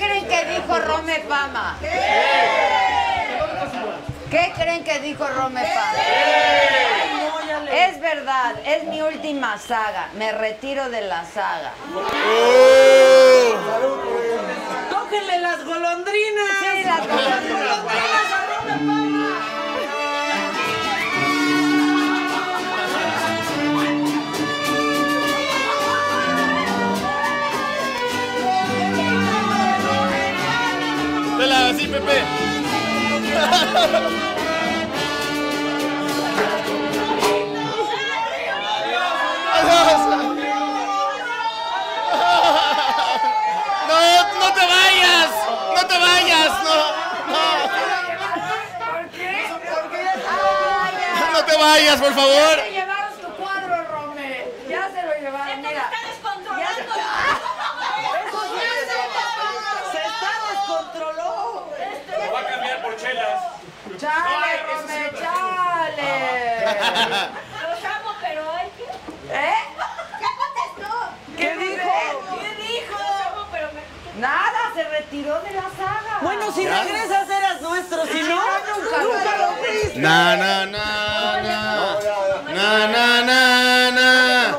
[0.01, 0.55] Salud.
[0.55, 1.77] dijo Rome Pama?
[4.29, 5.93] ¿Qué creen que dijo Rome Pama?
[7.71, 10.09] Es verdad, es mi última saga.
[10.15, 11.73] Me retiro de la saga.
[14.89, 16.47] ¡Tóquenle las golondrinas!
[16.59, 18.40] Sí, las golondrinas.
[31.41, 32.21] Dela así, Pepe.
[43.87, 45.29] No, no te vayas.
[45.75, 46.49] No te vayas.
[46.63, 46.75] No,
[47.31, 47.71] no.
[51.33, 52.57] No te vayas, por favor.
[52.57, 54.47] Ya se llevaron tu cuadro, Rome.
[54.69, 55.89] Ya se lo llevaron, mira.
[55.91, 56.81] Ya se-
[59.91, 61.67] ¡Se está descontroló!
[62.25, 63.41] Lo va a cambiar por chelas.
[63.99, 66.90] ¡Chale, Rome, chale!
[67.09, 68.83] Los amo, pero hay que...
[69.33, 69.63] ¿Eh?
[70.19, 70.93] ¿Qué contestó?
[71.37, 72.39] ¿Qué dijo?
[72.39, 72.97] ¿Qué dijo?
[72.99, 74.21] Los amo, pero me...
[74.21, 76.19] Nada, se retiró de la saga.
[76.21, 76.83] Bueno, si ¿Ya?
[76.83, 79.99] regresas eras nuestro, si no, nunca, nunca lo fuiste.
[79.99, 81.97] Na, na, na, na.
[82.53, 84.57] Na, na, na, na.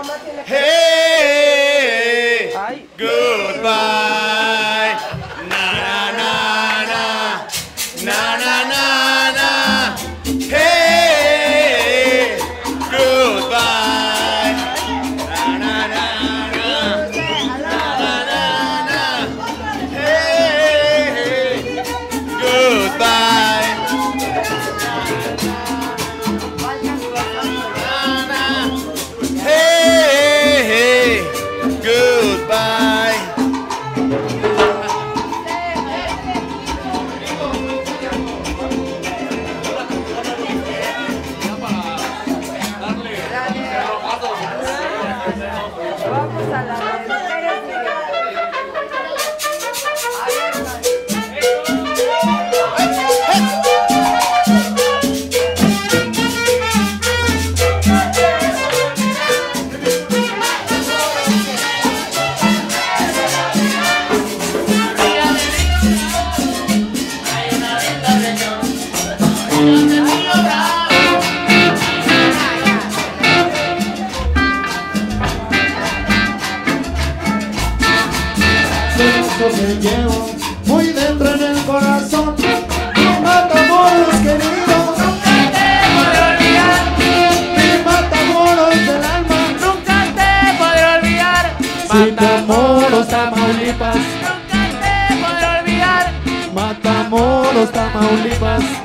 [98.02, 98.81] Only us.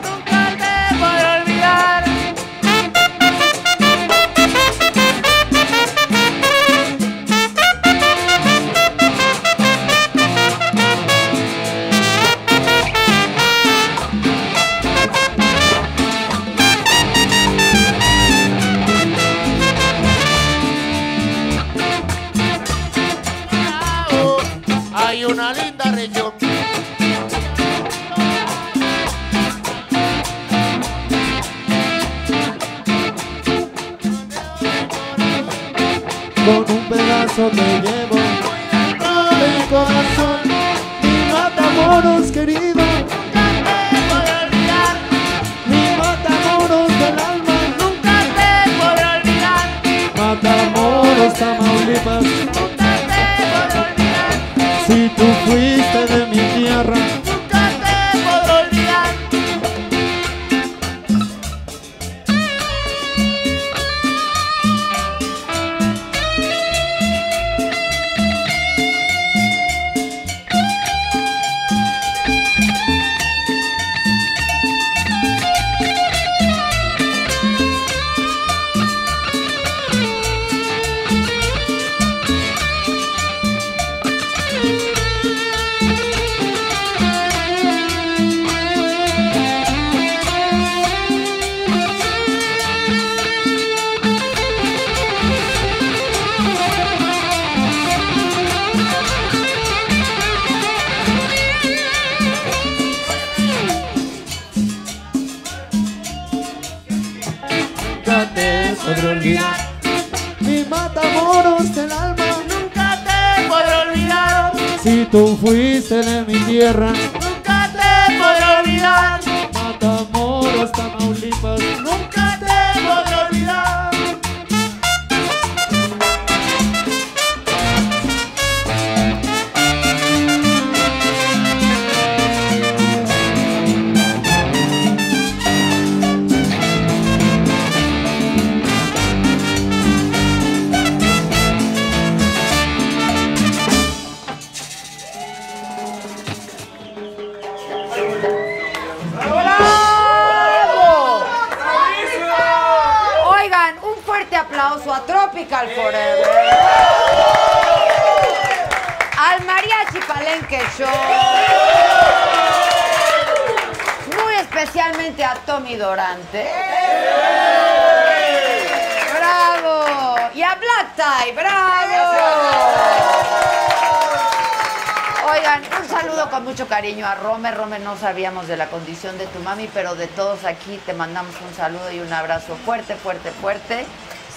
[180.68, 183.86] Aquí te mandamos un saludo y un abrazo fuerte, fuerte, fuerte.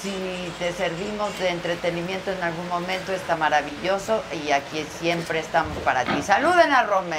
[0.00, 6.04] Si te servimos de entretenimiento en algún momento, está maravilloso y aquí siempre estamos para
[6.04, 6.22] ti.
[6.22, 7.18] Saluden a Rome.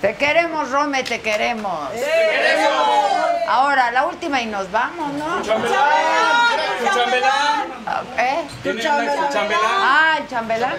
[0.00, 1.90] Te queremos, Rome, te queremos.
[3.48, 5.40] Ahora, la última y nos vamos, ¿no?
[8.18, 8.42] ¿Eh?
[8.62, 9.60] ¿Quién es la chambelán?
[9.64, 10.74] Ah, el chambelán.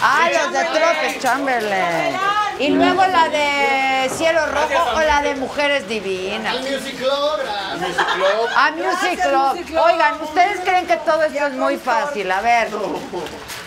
[0.00, 2.16] Ah, los de Tropes Chamberlain.
[2.58, 6.56] Y luego la de Cielo Rojo o la de Mujeres Divinas.
[6.60, 7.40] Music Club.
[7.78, 8.48] Music Club.
[8.54, 9.80] Ah, Music Club.
[9.84, 12.30] Oigan, ¿ustedes creen que todo esto es muy fácil?
[12.30, 12.68] A ver,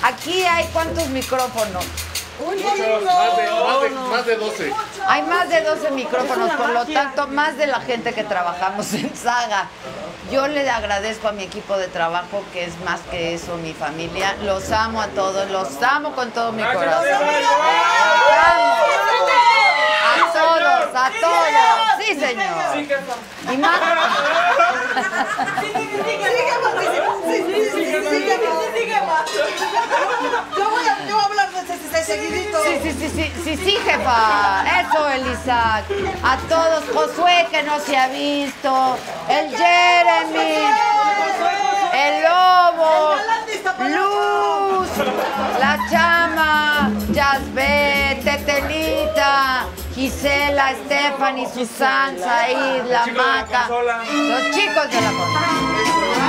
[0.04, 1.86] aquí hay cuántos micrófonos.
[2.40, 4.74] Más de, más, de, más de 12.
[5.08, 9.16] Hay más de 12 micrófonos, por lo tanto, más de la gente que trabajamos en
[9.16, 9.68] Saga.
[10.32, 14.36] Yo le agradezco a mi equipo de trabajo, que es más que eso, mi familia.
[14.44, 17.06] Los amo a todos, los amo con todo mi corazón.
[17.08, 17.22] Los
[18.46, 18.74] amo.
[20.04, 22.06] A todos, a todos.
[22.06, 22.78] Sí, señor.
[23.52, 23.80] Y más.
[30.58, 32.58] Yo voy a, yo voy a hablar de ese, ese seguidito.
[32.64, 34.64] Sí, sí, sí, sí, sí, sí, jefa.
[34.82, 35.84] Eso, Elisa.
[36.24, 38.98] A todos, Josué que no se ha visto,
[39.30, 40.68] el Jeremy,
[41.94, 43.16] el Lobo,
[43.80, 44.90] Luz,
[45.60, 56.27] la Chama, Jasbet, Tetelita, Gisela, Stephanie, Susan, Said, la Maca, los chicos de la contra.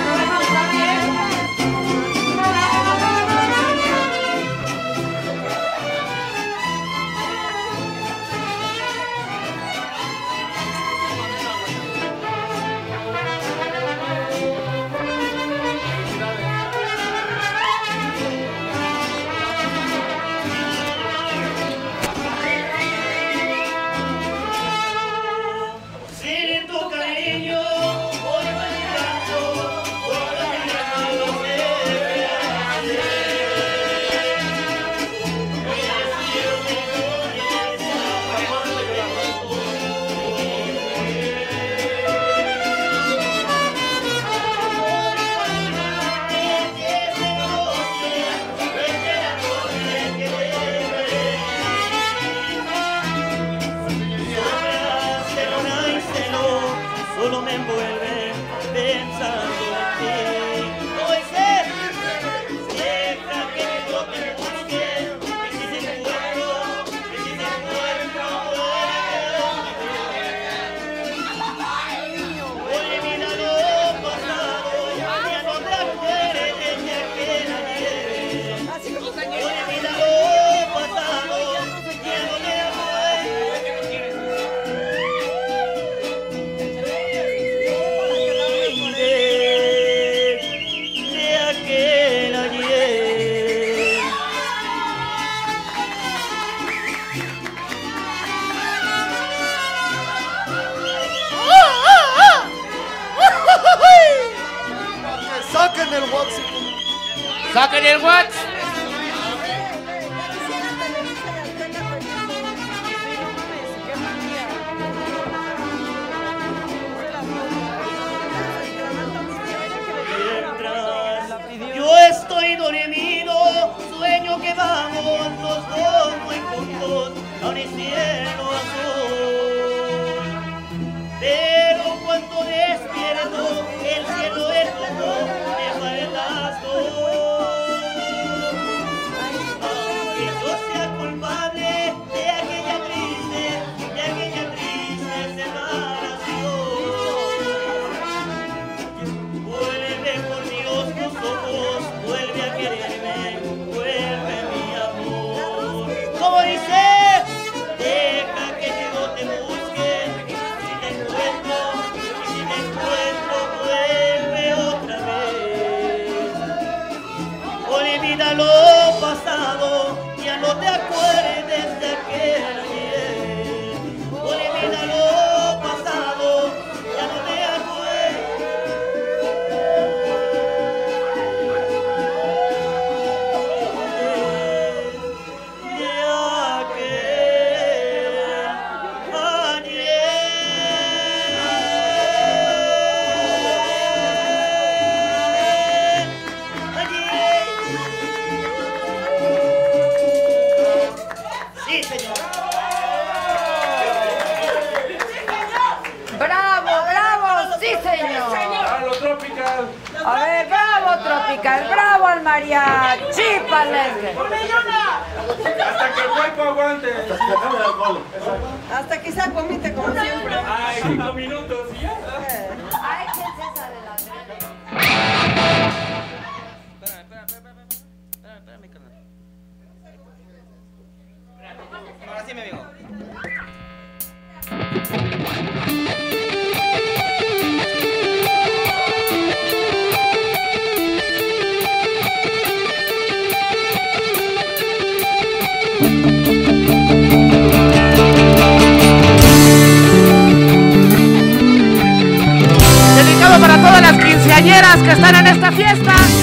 [254.59, 256.18] Quinceañeras que están en esta fiesta.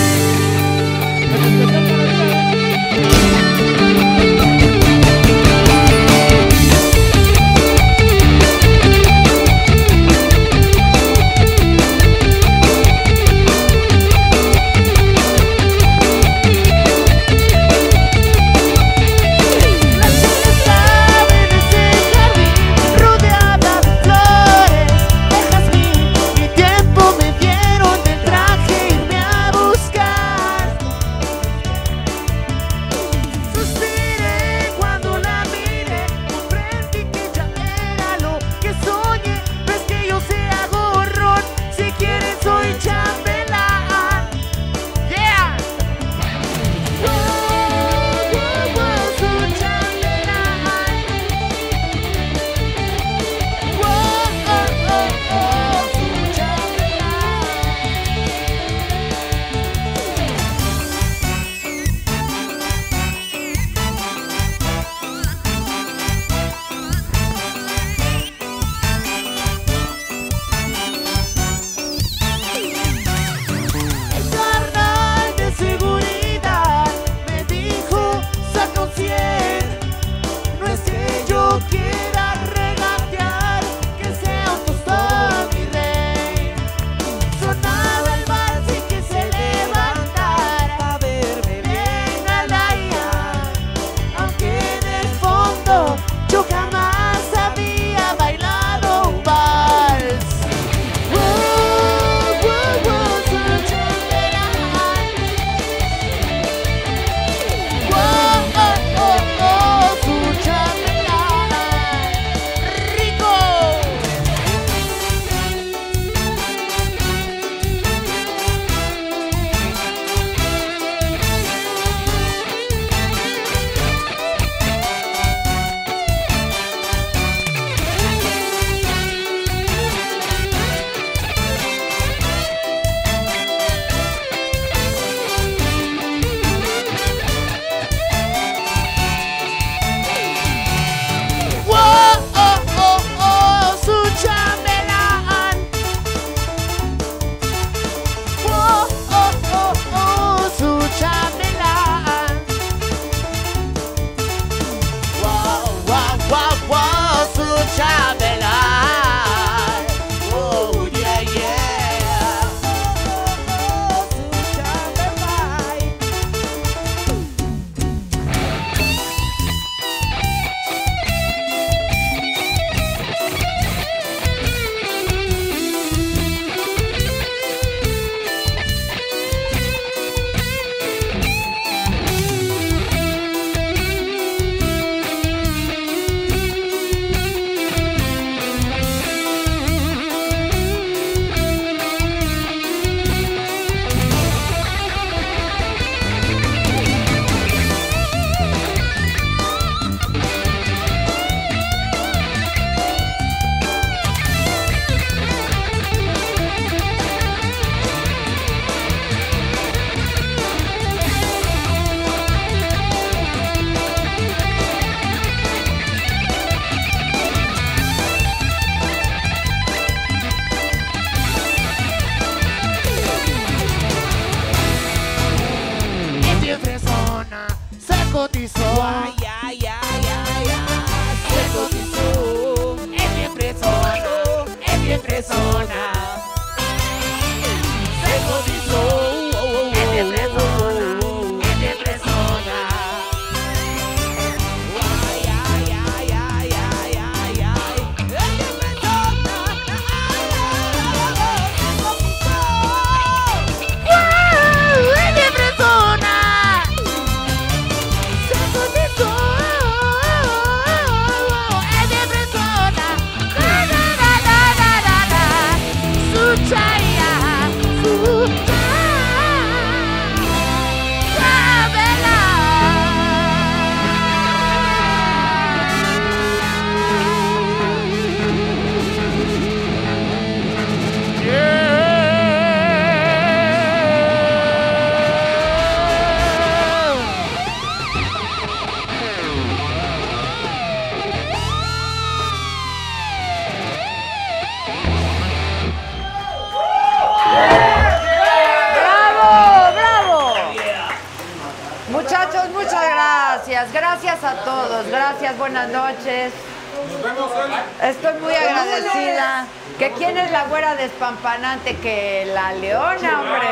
[311.74, 313.48] Que la leona, hombre?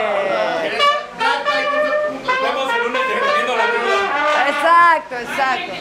[4.48, 5.74] Exacto, exacto.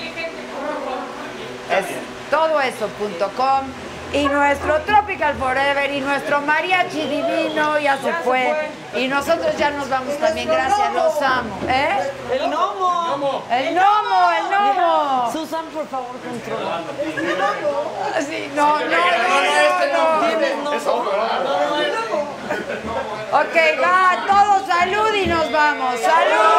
[1.71, 3.67] Es todoeso.com
[4.15, 8.71] y nuestro Tropical Forever y nuestro mariachi divino ya se fue.
[8.95, 11.59] Y nosotros ya nos vamos también, gracias, los amo.
[11.69, 12.11] ¿Eh?
[12.33, 13.43] El gnomo.
[13.51, 15.31] El gnomo, el gnomo.
[15.33, 16.81] Susan, por favor, controla.
[18.21, 18.91] Sí, no, no, no,
[19.81, 20.29] no, no.
[20.29, 22.22] Tienes gnomo.
[23.33, 26.01] Ok, va, todos salud y nos vamos.
[26.01, 26.52] Salud.